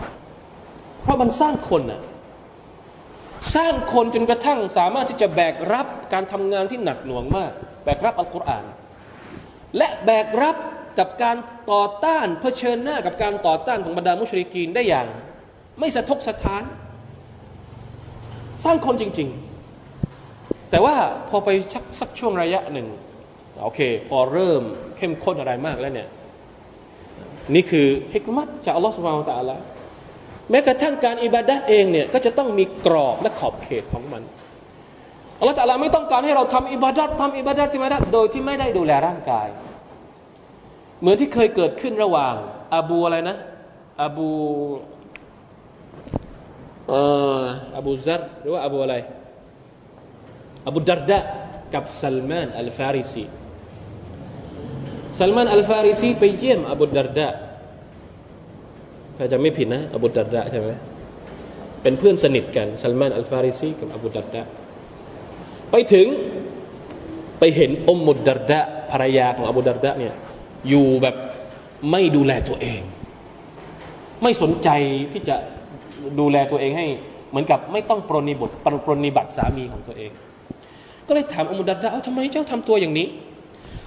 [1.03, 2.01] เพราะมันสร้างคนอะ
[3.57, 7.53] สร้างคนจนกระทั่งสามารถที่จะแบกรับการทำงานที่หนักหน่วงมาก
[7.85, 8.65] แบกรับอัลกุรอาน
[9.77, 10.57] และแบกรับ
[10.99, 11.37] กับการ
[11.73, 15.07] ต่อต้านเผชิญหน้ากับการต่อต้านของบรรดามุชริกีนได้อย่าง
[15.79, 16.63] ไม่สะทกสะท้าน
[18.65, 19.29] สร้างคนจริง
[20.01, 20.95] ๆ แต่ว่า
[21.29, 22.87] พอไปชักสักช่วงระยะหนึ่ง
[23.63, 24.63] โอเค พอเริ่ม
[24.97, 26.09] เข้มข้นอะไรมากแล้วเนี่ย
[27.55, 29.51] นี่คือฮิกมัตจากอัลลอฮฺสุบฮานตะอัลล
[30.51, 34.23] แม้กระทั่งการอิบาดะเองเนี่ยก็จะต้องมีกรอบและขอบเขตของมัน
[35.39, 39.47] อัลลอฮฺต่ละไม่ต้องการให้เราทำอิบาดัตทำอิบาดัตอิบาดัตโดยที่ไม่ได้ดูแลร่างกาย
[41.01, 42.35] เหมือนที่เคยเกิดขึ้นระหว่าง
[42.75, 43.37] อบูอะไรนะ
[44.03, 44.31] อบู
[46.91, 47.01] อ่
[47.41, 47.45] อ
[47.79, 48.95] อบูซัรหรือว่าอบูอะไร
[50.67, 51.19] อบูดารดะ
[51.75, 53.25] กับซัลมานอัลฟาริซี
[55.21, 57.29] ซัลมานอัลฟาริซีไปเยี่ยมอบูดารดะ
[59.17, 60.71] ถ้าจะไม่ผิดนะอบูดัรดะใช่ไหม
[61.83, 64.43] เป็นเพื่อนสนิทกันซัลมานอัลฟาริซีกับอบูดัรดะ
[65.71, 66.07] ไปถึง
[67.39, 68.61] ไปเห็นอมมุดดัรดะ
[68.91, 70.15] ภรรยาของอบูดัรดะเนี่ย
[70.69, 71.17] อยู่แบบ
[71.91, 72.81] ไม่ดูแลตัวเอง
[74.23, 74.69] ไม่สนใจ
[75.13, 75.37] ที่จะ
[76.21, 76.87] ดูแลตัวเองให้
[77.31, 78.55] เหมือนกับไม่ต้องปรนิบัติ
[78.87, 80.11] ปรนิบัติสามีของตัวเอง
[81.07, 83.07] ก็เลยถามอมุดัดดะเอาทำไมเจ้าทำตัวอย่างนี้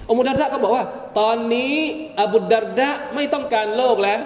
[0.09, 0.85] อมุดัดดะก็บอกว่า
[1.19, 1.75] ตอนนี้
[2.21, 4.19] อบุดัดดะไม่ต้องการโลกแล้ว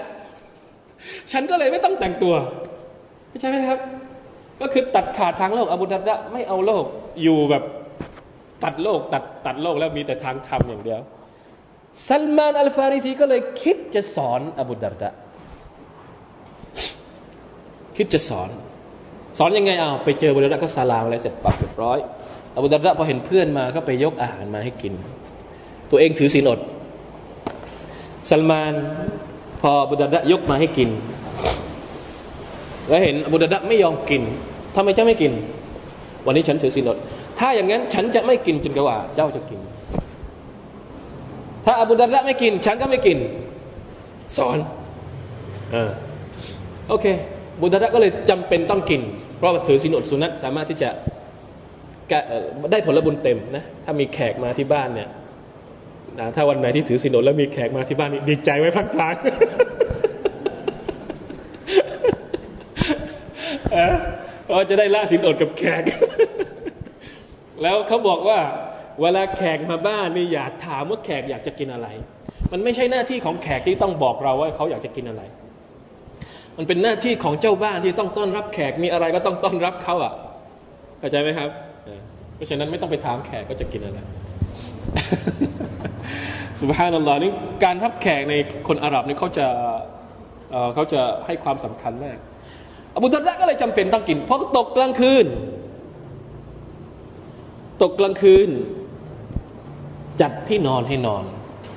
[1.32, 2.34] ฉันก็เลยไม่ต้องแต่งตัว
[3.30, 3.80] ไม่ใช่ไหมครับ
[4.62, 6.86] ก็คือตัดขาดทางโลก อบุดัดดะไม่เอาโลก
[7.24, 7.64] อยู่แบบ
[8.64, 11.00] ตัดโลกตัดตัดโลกแล้วมีแต่ทางธรรมอย่างเดียว
[12.08, 15.10] ซัลมานอัลฟาริซีก็เลยคิดจะสอนอบูดารดะ
[17.98, 18.50] คิดจะสอน
[19.38, 21.98] สอนยังไงเอาไปเจอบูดารดะก็ซาลามอะไรเสร็จปับเรียบร้อย
[22.56, 24.94] อบูดาระพอเห็นเพื่อนมาก็ไปยกอาหารมาให้กิน
[25.92, 26.60] ตัวเองถือศีลอด
[28.30, 28.74] ซัลมาน
[29.62, 30.90] พอบูดาระยกมาให้กิน
[32.88, 34.22] แล้วเห็นอบูดาระไม่ยอมกิน
[34.76, 35.32] ทำไมเจ้าไม่กิน
[36.26, 36.98] วันนี้ฉันถือศีลอด
[37.40, 39.60] ถ้าอย่างนั้นฉันจะไม่กินจนกว่า เจ้าจะกิน
[41.66, 43.18] ถ้าอบูดาระไม่กิน ฉันก็ไม่กิน
[44.38, 44.58] สอน
[45.76, 45.78] อ
[46.90, 47.06] โอเค
[47.60, 49.02] บุดาระก็เลยจำเป็นต้องกิน
[49.38, 50.90] เพราะถือสินอดสุนัตสามารถที่จะ
[52.72, 55.10] ได้ผลบุญเต็มนะถ้ามีแขกมาที่บ้านเนี่ย
[56.36, 59.16] ถ้าวันไหนที่ถือสินอดแล้วมีแขกมาที่บ้านนี่ดีใจไว้พักพลาง
[64.46, 65.84] เพราะจะได้ละสินอดกับแขก
[67.62, 68.40] แล้วเขาบอกว่า
[69.02, 71.88] เวลาแขกมาบ้านนี่อย่าถามว่าแขกอยากจะกินอะไร
[72.52, 75.22] มันไม่ใช่หน้าที่ของแขกที่ต้องบอกเราว่าเขาอยากจะกินอะไร
[76.58, 80.14] มันเป็นหน้าที่ของเจ้าบ้านที่ต้องต้อนรับแขกมีอะไรก็ต้องต้อนรับเขาอะ
[81.00, 81.50] เข้าใจไหมครับ
[82.36, 84.00] เพราะฉะนั้นไม่ต้องไปถามแขกก็จะกินอะไร
[86.60, 87.32] สุภาพนัลลอฮ์นี่
[87.64, 88.34] การรับแขกใน
[88.68, 89.48] คนอาหรับนี่เขาจะ
[90.74, 92.18] เขาจะให้ความสำคัญมาก
[92.96, 95.26] อบูดาระก็เลยจำเป็นต้องกิน เพราะตกกลางคืน
[97.82, 98.50] ตกกลางคืน
[100.22, 101.24] จัดที่นอนให้นอน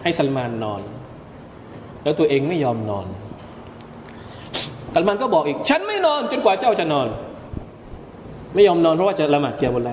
[0.02, 0.80] ให้สัลมานนอน
[2.02, 3.06] แล้วตัวเองไม่ยอมนอน
[4.94, 7.06] สัลมานก็บอกอีก ฉันไม่นอนจนกว่าเจ้าจะนอน
[8.54, 9.92] ไม่ยอมนอนเพราะว่าจะละหมาดเกียร์บนไร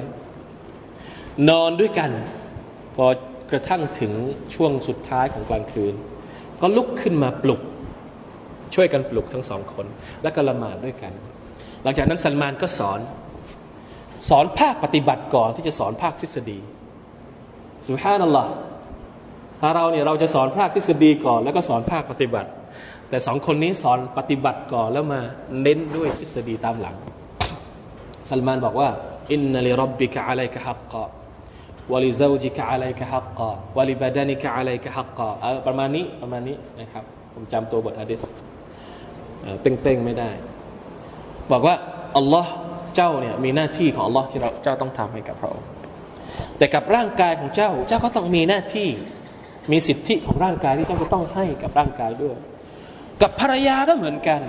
[1.49, 2.11] นอนด้วยกัน
[2.95, 3.05] พอ
[3.51, 4.11] กระทั่งถึง
[4.53, 5.93] ช่วงสุดท้ายของกลางคืน
[6.61, 7.61] ก็ลุกขึ้นมาปลุก
[8.75, 9.85] ช่วยกันปลุกทั้งสองคน
[10.23, 11.13] แล้วก็ละหมาดด้วยกัน
[11.83, 12.99] หลังจากนั้นสัลมานก็สอน
[14.29, 16.59] สอนภาคปฏิบัติก่อนที่จะสอนภาคทฤษฎี
[17.85, 18.47] สุภาพนั่นแหละ
[19.61, 22.49] ถ้าเราเนี่ยเราจะสอนภาคทฤษฎีก่อน แล้วก็สอนภาคปฏิบัติ
[23.11, 25.19] แต่สองคนนี้สอนปฏิบัติก่อนแล้วมา
[25.61, 26.95] เน้นด้วยทฤษฎีตามหลัง
[28.29, 28.89] ซัลมานบอกว่า
[29.31, 31.03] อินนัลิรับบิกะอะลัยกะฮักกะ
[31.91, 35.29] วะลิซาวจิกะอะลัยกะฮักกะวะลิบาดานิกะอะลัยกะฮักกะ
[35.67, 37.03] ประมาณนี้ประมาณนี้นะครับ
[37.33, 38.21] ผมจำตัวบทฮะดิษ
[39.61, 40.29] เป้งๆไม่ได้
[41.51, 41.75] บอกว่า
[42.17, 42.51] อัลลอฮ์
[42.95, 45.67] เจ้าเนี่ยมีหน้าที่ของ Allah ที่เราเจ้าต้องทำให้กับพระองค์
[46.57, 48.89] แต่กับร่างกายของเจ้า เจ้าก็ต้องมีหน้าที่
[49.71, 52.35] มีสิทธิของร่างกายที่เจ้าก็ต้องให้กับร่างกายด้วย
[53.21, 54.41] กับภรรยาก็เหมือนกัน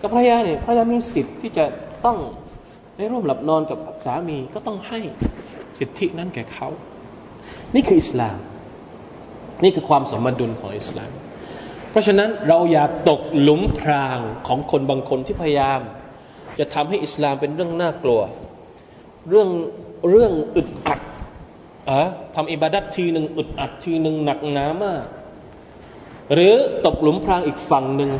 [0.00, 1.64] กับภรรยาเนี่ยภรรยามีสิทธิ์ที่จะ
[2.04, 2.18] ต้อง
[2.96, 4.98] ได้ร่วมหลับนอนกับสามีก็ต้องให้
[5.78, 6.68] สิทธินั้นแก่เขา
[7.74, 8.36] นี่คืออิสลาม
[9.62, 11.10] นี่คือความสมดุลของอิสลาม
[11.90, 15.80] เพราะฉะนั้นเราอย่าตกหลุมพรางของคนบางคนที่พยายาม
[16.58, 18.20] จะทำให้อิสลามเป็นเรื่องน่ากลัว
[19.28, 19.48] เรื่อง
[20.10, 21.00] เรื่องอึดอัด
[21.90, 22.02] อะ
[22.34, 25.04] ทำอิบาดัตทีหนึ่งอึดอัดทีหนึ่งหนักหนามาก
[26.32, 26.54] หรือ
[26.86, 28.10] ตกหลุมพรางอีกฝั่งหนึ่ง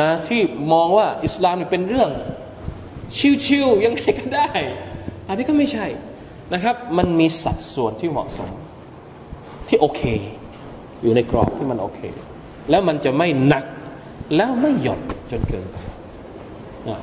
[0.00, 0.40] นะที่
[0.72, 2.10] มองว่าอิสลามเป็นเรื่อง
[3.44, 4.50] ชิวๆยังไงก็ได้
[5.28, 5.86] อันนี้ก็ไม่ใช่
[6.52, 8.50] นะครับ มันมีสัดส่วนที่เหมาะสม
[9.68, 10.02] ที่โอเค
[11.02, 12.00] อยู่ในกรอบที่มันโอเค
[12.70, 13.64] แล้วมันจะไม่หนัก
[14.36, 15.00] แล้วไม่หย่อน
[15.30, 15.76] จนเกินไป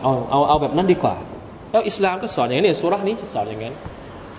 [0.02, 1.16] เอาเอาเอาแบบนั้นดีกว่า
[1.72, 3.76] แล้วอิสลามก็สอนอย่างนี้สุรานี้จะสอนอย่างนั้น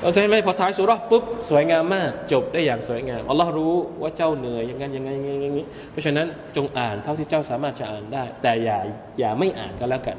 [0.03, 6.27] เราจะไม่พอท้ายสุราปุ๊บสวยงามมาก จบได้อย่างสวยงามอัลลอฮ์รู้ว่าเจ้าเหนื่อยอย่างนั้นอย่างนั้อย่างนี้ เพราะฉะนั้น
[6.57, 8.79] จงอ่านเท่าที่เจ้าสามารถจะอ่านได้ แต่อย่า
[9.21, 10.17] อย่าไม่อ่านก็แล้วกัน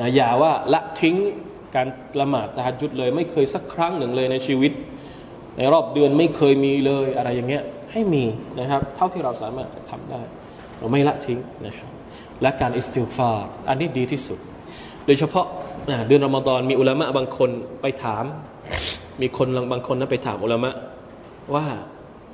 [0.00, 1.16] นะอย่าว่าละทิ้ง
[1.74, 1.86] การ
[2.20, 4.72] ละหมาดตะฮัจุดเลย ไม่เคยสักครั้งหนึ่งเลยในชีวิต
[5.56, 7.62] ในรอบเดือนไม่เคยมีเลยอะไรอย่างเงี้ย
[7.92, 8.24] ให้มี
[8.58, 10.20] นะครับ เท่าที่เราสามารถจะทำได้
[10.78, 11.90] เราไม่ละทิ้งนะครับ
[12.42, 14.38] และการอิสติฟาร์อันนี้ดีที่สุด
[15.06, 15.46] โดยเฉพาะ
[16.06, 17.50] เดือนรอมฎอนมีอุลามะบางคน
[17.82, 18.24] ไปถาม
[19.20, 20.72] มีคนบางคนนั้นไปถามอุลามะ
[21.54, 21.66] ว่า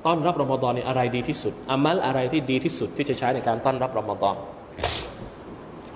[0.06, 4.36] ต้อนรับรอมฎอนนี่อะไรดีที่สุดอามัลอะไรที่ดีที่สุดที่จะใช้ในการต้อนรับรอมฎอน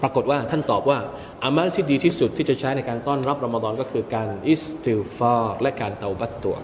[0.02, 0.98] ปรากฏว่าท่านตอบว่า
[1.44, 6.56] อามัลที่ดีที่สุดที่จะใช้ในการต้อนรับรอมฎอนก็คือการอิสติฟาร์และการเตาบัตตัว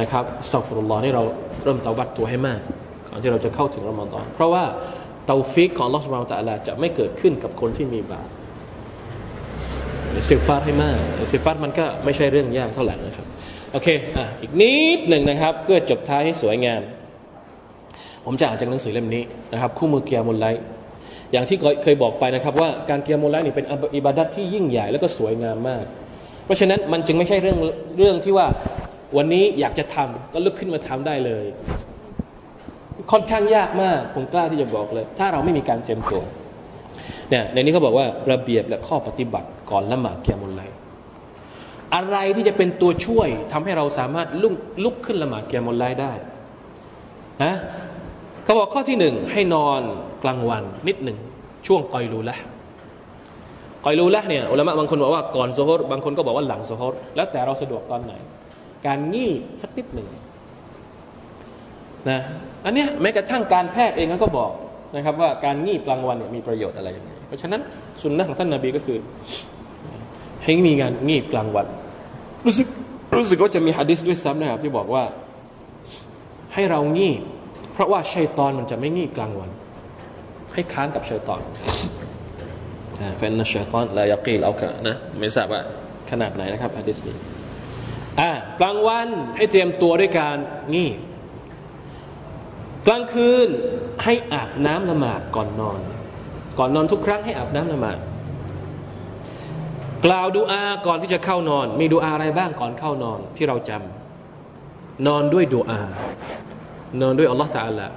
[0.00, 1.22] นะครับأستغفر اللهนี่เรา
[1.64, 2.60] เริ่มเตาบัตตัวให้มาก
[3.08, 4.64] ก่อนที่เราจะเข้าถึงรอมฎอนเพราะว่า
[5.26, 8.28] เตาฟิกของอัลลอฮฺตะลาจะไม่เกิดขึ้นกับคนที่มีบาป
[10.28, 10.98] อิสติฟาร์ให้มากอิ
[11.30, 13.26] สติฟาร์มันก็ไม่ใช่เรื่องยากเท่าไหร่นะครับ
[13.72, 16.82] โอเคอะอีกนิดหนึ่งนะครับ เพื่อจบท้ายให้สวยงาม
[18.24, 20.46] ผมจะอ่านจากหนังสือเล่มนี้นะครับ คู่มือเกียร์มุลไล
[21.32, 25.84] อย่างที่เคยบอกไปนะครับ ว่าการเกียร์มุลไลนี่เป็นอิบาดัตที่ยิ่งใหญ่แล้วก็สวยงามมาก
[26.44, 27.58] เพราะฉะนั้นมันจึงไม่ใช่เรื่อง
[27.98, 28.46] เรื่องที่ว่า
[29.16, 31.44] วันนี้อยากจะทำก็ลุกขึ้นมาทำได้เลย
[33.12, 36.22] ค่อนข้างยากมากผมกล้าที่จะบอกเลย ถ้าเราไม่มีการเตรียมตัว
[37.30, 40.62] เนี่ยในนี้เขาบอกว่าระเบียบและข้อปฏิบัติก่อนละหมาดเกียรมุลไล
[41.94, 44.54] อะไรที่จะเป็นตัวช่วยทำให้เราสามารถลุก
[44.84, 46.12] ลุกขึ้นละหมาดเกียรมุลไลได้
[47.44, 47.54] นะ
[48.44, 49.80] เขาบอกข้อที่หนึ่งให้นอน
[50.22, 51.18] กลางวันนิดหนึ่ง
[51.66, 52.36] ช่วงกอยรูละ
[53.84, 58.12] กอยรูละเนี่ยอุลามะบางคนบอกว่าก่อนโซฮรบางคนก็บอกว่าหลังโซฮรแล้วแต่เราสะดวกตอนไหน
[58.86, 59.30] การงี่
[59.62, 60.08] สักนิดหนึ่ง
[62.10, 62.20] นะ
[62.64, 64.52] อันนี้แม้กระทั่งการแพทย์เองก็บอก
[64.96, 67.60] นะครับว่าการงี่กลางวันเนี่ยมีประโยชน์อะไรอย่างไร เพราะฉะนั้น
[68.02, 68.98] สุนนะของท่านนาบีก็คือ
[70.42, 71.66] ให้มีงานงี่กลางวัน
[72.46, 72.66] รู้สึก
[73.16, 75.04] รู้สึกว่าจะมีฮะดิษด้วยซ้ำนะครับที่บอกว่า
[76.54, 77.14] ให้เรางี่
[77.72, 79.50] เพราะว่าชัยตอนมันจะไม่งี่กลางวัน
[80.54, 81.40] ให้ค้านกับชัยตอน
[83.16, 85.60] แฟนนะชัยตอนลายกีลเอากะนะไม่ทราบว่า
[86.10, 87.16] ขนาดไหนนะครับฮะดิษนี้
[88.20, 90.36] อ่ากลางวันให้เตรียมตัวด้วยการ
[90.74, 90.90] งี่
[92.86, 93.48] กลางคืน
[94.04, 95.80] ให้อาบน้ำละหมาดก่อนนอน
[96.58, 97.98] ก่อนนอนทุกครั้งให้อาบน้ำละหมาด
[100.04, 105.80] กล่าวดูอาก่อนที่จะเข้านอน มีดูอาอะไรบ้างก่อนเข้านอนที่เราจำนอนด้วยดูอา
[107.00, 107.88] นอนด้วยอัลลอฮฺตาละ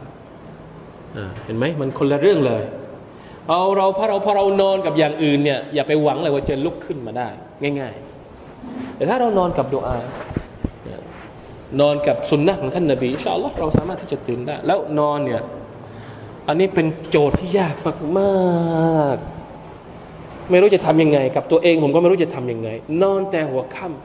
[1.45, 2.63] เห็นไหมมันคนละเรื่องเลย
[3.49, 7.27] เอาเราพอเราพอเรานอนกับอย่างอื่นเนี่ยอย่าไปหวังเลยว่าจะลุกขึ้นมาได้
[7.79, 7.93] ง่าย
[8.45, 9.97] ๆ แต่ถ้าเรานอนกับดูอา
[11.81, 15.41] นอนกับสุนนะของท่านนาบีอินชาอัลลอฮ์เราสามารถที่จะตื่นได้ แล้วนอนเนี่ย
[16.49, 17.75] อันนี้เป็นโจทย์ที่ยาก
[18.19, 22.69] มากๆ ไม่รู้จะทํำยังไง กับตัวเองผมก็ไม่รู้จะทํำยังไง
[23.01, 23.97] นอนแต่หัวค่ำ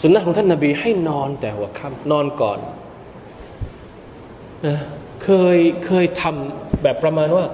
[0.00, 2.58] สุนนะของท่านนาบีให้นอนแต่หัวค่ำนอนก่อน
[4.66, 4.76] นะ
[5.22, 7.44] เคยเคยทำแบบประมาณว่า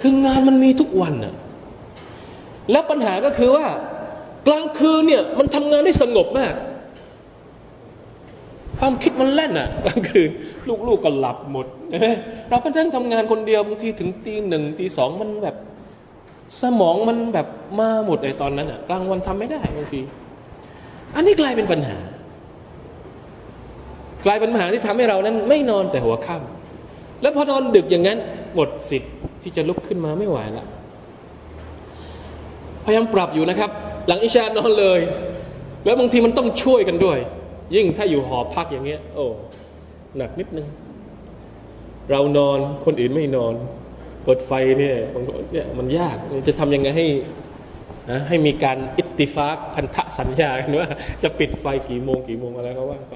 [0.00, 1.34] คืองานมันมีทุกวันน่ะ
[2.70, 3.66] แล้วปัญหาก็คือว่า
[4.46, 6.52] กลางคืนเนี่ยมันทำงานได้สงบมาก
[8.84, 10.30] ความคิดมันแล่นอะกลางคืน
[10.86, 11.66] ลูกๆก็หลับหมด
[12.50, 15.56] เราก็นั่งทำงานคนเดียวบางทีถึงตีหนึ่งตีสองมันแบบ
[16.60, 17.46] สมองมันแบบ
[17.78, 20.00] มาหมดไอ้ตอนนั้นอะกลางวันทำไม่ได้บางที
[21.14, 21.96] อันนี้กลายเป็นปัญหา
[24.24, 28.18] กลายเป็นปัญหาที่ทำให้เรานั้น ไม่นอนแต่หัวค่ำแล้วพอนอนดึกอย่างนั้น
[28.54, 29.12] หมดสิทธิ์
[29.42, 30.66] ที่จะลุกขึ้นมาไม่ไหวละ
[32.84, 33.70] พยายามปรับอยู่นะครับ
[34.08, 35.00] หลังอิชานอนเลย
[35.84, 37.18] แล้วบางทีมันต้องช่วยกันด้วย
[37.74, 39.26] ยิ่งถ้าอยู่หอพักอย่างเงี้ย โอ้
[40.18, 40.66] หนักนิดนึง
[42.10, 43.54] เรานอนคนอื่นไม่นอน
[44.24, 44.96] เปิดไฟเนี่ย
[45.52, 46.16] เนี่ยมันยาก
[46.48, 47.06] จะทำยังไงให้
[48.10, 50.88] นะให้มีการอิติฟากพันธสัญญากันว่า
[51.22, 53.14] จะปิดไฟกี่โมงกี่โมงอะไรก็ว่าไป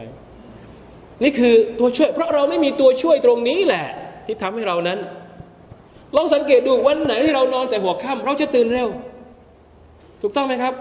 [1.22, 3.86] นี่คือตัวช่วย เพราะเราไม่มีตัวช่วยตรงนี้แหละ
[4.26, 4.98] ที่ทำให้เรานั้น
[6.16, 8.88] ลองสังเกตดูวันไหนที่เรานอนแต่หัวค่ำเราจะตื่นเร็ว
[10.22, 10.74] ถูกต้องไหมครับ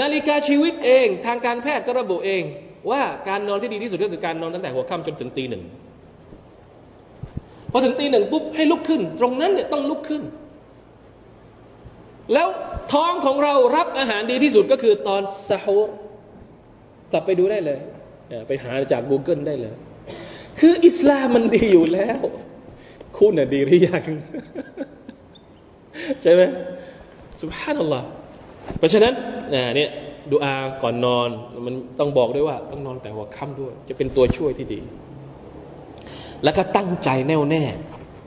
[0.00, 2.42] นาฬิกาชีวิตเอง ทางการแพทย์ก็ระบุเอง
[2.90, 5.62] ว่าการนอนที่ดีที่สุดก็คือการนอนตั้งแต่หัวค่ำจนถึงตีหนึ่ง
[7.70, 10.22] พอถึงตีหนึ่งปุ๊บให้ลุกขึ้น ตรงนั้นเนี่ยต้องลุกขึ้น
[12.32, 12.48] แล้ว
[12.92, 15.78] ท้องของเรารับอาหารดีที่สุดก็คือตอนซาฮู
[17.12, 17.78] กลับไปดูได้เลย
[18.48, 19.74] ไปหาจาก Google ได้เลย
[20.60, 22.20] คืออิสลามมันดีอยู่แล้ว
[23.18, 24.04] คุณน่ะดีหรือยัง
[26.22, 26.42] ใช่ไหม
[27.40, 28.08] สุบฮานัลลอฮ์
[28.78, 29.12] เพราะฉะนั้น
[29.50, 29.90] เนี่ย
[30.30, 31.28] ดูอาก่อนนอน
[31.66, 34.80] มันต้องบอกด้วยว่าต้องนอนแต่หัวค่ำด้วย จะเป็นตัวช่วยที่ดี
[36.44, 37.62] แล้วก็ตั้งใจแน่วแน่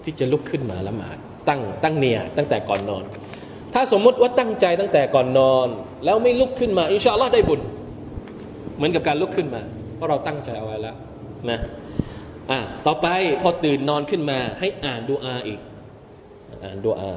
[0.03, 1.17] ที่จะลุกขึ้นมาละหมาด
[1.49, 3.03] ตั้งตั้งเนียตั้งแต่ก่อนนอน
[3.73, 5.67] ถ้าสมมุติว่าตั้งใจตั้งแต่ก่อนนอน
[6.05, 7.61] แล้วไม่ลุกขึ้นมาอินชาอัลลอฮ์ได้บุญ
[8.75, 9.61] เหมือนกับการลุกขึ้นมา
[9.95, 10.95] เพราะเราตั้งใจเอาไว้แล้ว
[11.49, 11.59] นะ
[12.51, 13.07] อ่าต่อไป
[13.41, 15.59] พอตื่นนอนขึ้นมา ให้อ่านดูอาอีก
[16.63, 17.11] อ่านดูอา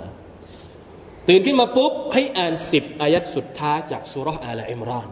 [1.29, 5.09] ตื่นขึ้นมาปุ๊บ ให้อ่านสิบอายัดสุดท้ายจากสูเราะฮฺอาลอิมรอน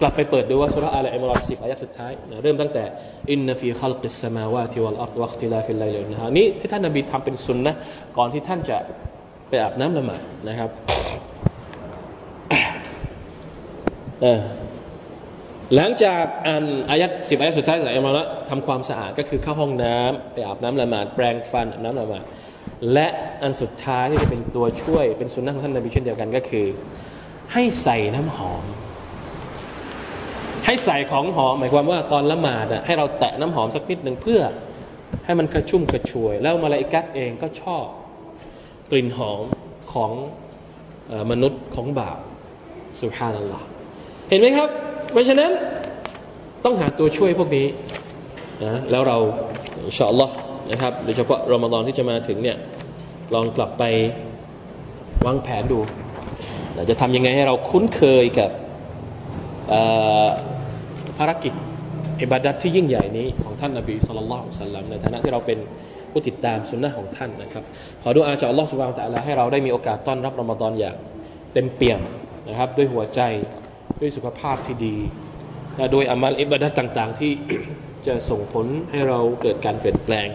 [0.00, 2.12] กลับไปเปิดดูว่าสูเราะฮฺอาลอิมรอนสิบอายัดสุดท้าย
[2.42, 2.84] เริ่มตั้งแต่
[3.30, 7.74] إن في خلق السماوات والأرض واختلاف الليل والنهارนี้ที่ท่านนบีทำเป็นสุนนะฮฺ
[8.16, 8.76] ก่อนที่ท่านจะ
[9.48, 10.70] ไปอาบน้ำละหมาดนะครับ
[15.76, 22.24] หลังจากอ่านอายัดสิบอายัดสุดท้ายจากอิมรอนแล้วทำความสะอาดก็คือเข้าห้องน้ำไปอาบน้ำละหมาดแปรงฟันอาบน้ำละหมาด
[22.92, 23.06] และ
[23.42, 26.66] อันสุดท้ายที่จะเป็นตัวช่วยเป็นสุนนะของท่านนบีเช่นเดียวกันก็คือ
[27.52, 28.64] ให้ใส่น้ำหอม
[30.66, 34.40] ให้ใส่ของหอม หมายความว่าตอนละหมาดให้เราแตะน้ำหอมสักนิดหนึ่งเพื่อ
[35.24, 37.86] ให้มันกระชุ่มกระชวย แล้วมาลาอิกัสเองก็ชอบ
[38.90, 39.40] กลิ่นหอม
[39.92, 40.12] ของ
[41.30, 42.18] มนุษย์ของบ่าว
[43.00, 43.64] สุภานัลลอฮ์
[44.28, 44.68] เห็นไหมครับ
[45.12, 45.50] เพราะฉะนั้น
[46.64, 47.66] ต้องหาตัวช่วยพวกนี้
[48.64, 49.18] นะแล้วเรา
[49.86, 50.32] อินชาอัลลอฮ์
[50.70, 52.56] นะครับ โดยเฉพาะรอมฎอนที่จะมาถึงเนี่ย
[53.34, 53.84] ลองกลับไป
[55.26, 55.78] วางแผนดู
[56.74, 58.50] เราจะทำยังไงให้เราคุ้นเคยกับ
[61.18, 61.52] ภารกิจ
[62.22, 65.58] อิบาดัตที่ยิ่งใหญ่นี้ของท่านนบีสุลต่านสัลลัมในฐานะที่เราเป็น
[66.10, 67.62] ผู้ติดตามสุนนะของท่านนะครับ
[68.02, 70.96] ขอดูอาจากอัลลอฮฺสุบานตะลาให้เราได้มีโอกาสต้อนรับรอมฎอนอย่าง
[71.52, 72.00] เต็มเปี่ยม
[72.48, 73.20] นะครับ ด้วยหัวใจ
[74.00, 74.96] ด้วยสุขภาพที่ดี
[75.76, 77.32] และโดยอามัลอิบาดัตต่าง ๆ ที่
[78.06, 80.26] จะส่งผลให้เราเกิดการเปลี่ยนแปลง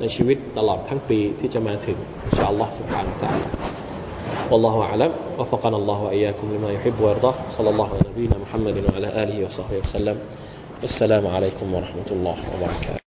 [0.00, 3.50] ในชีวิตตลอดทั้งปีที่จะมาถึงอินชาอัลลอฮฺสุบฮานตะลา
[4.52, 9.46] والله أعلم وفقنا الله وإياكم لما يحب ويرضاه صلى الله على نبينا محمد وعلى آله
[9.46, 10.16] وصحبه وسلم
[10.84, 13.00] السلام عليكم ورحمة الله وبركاته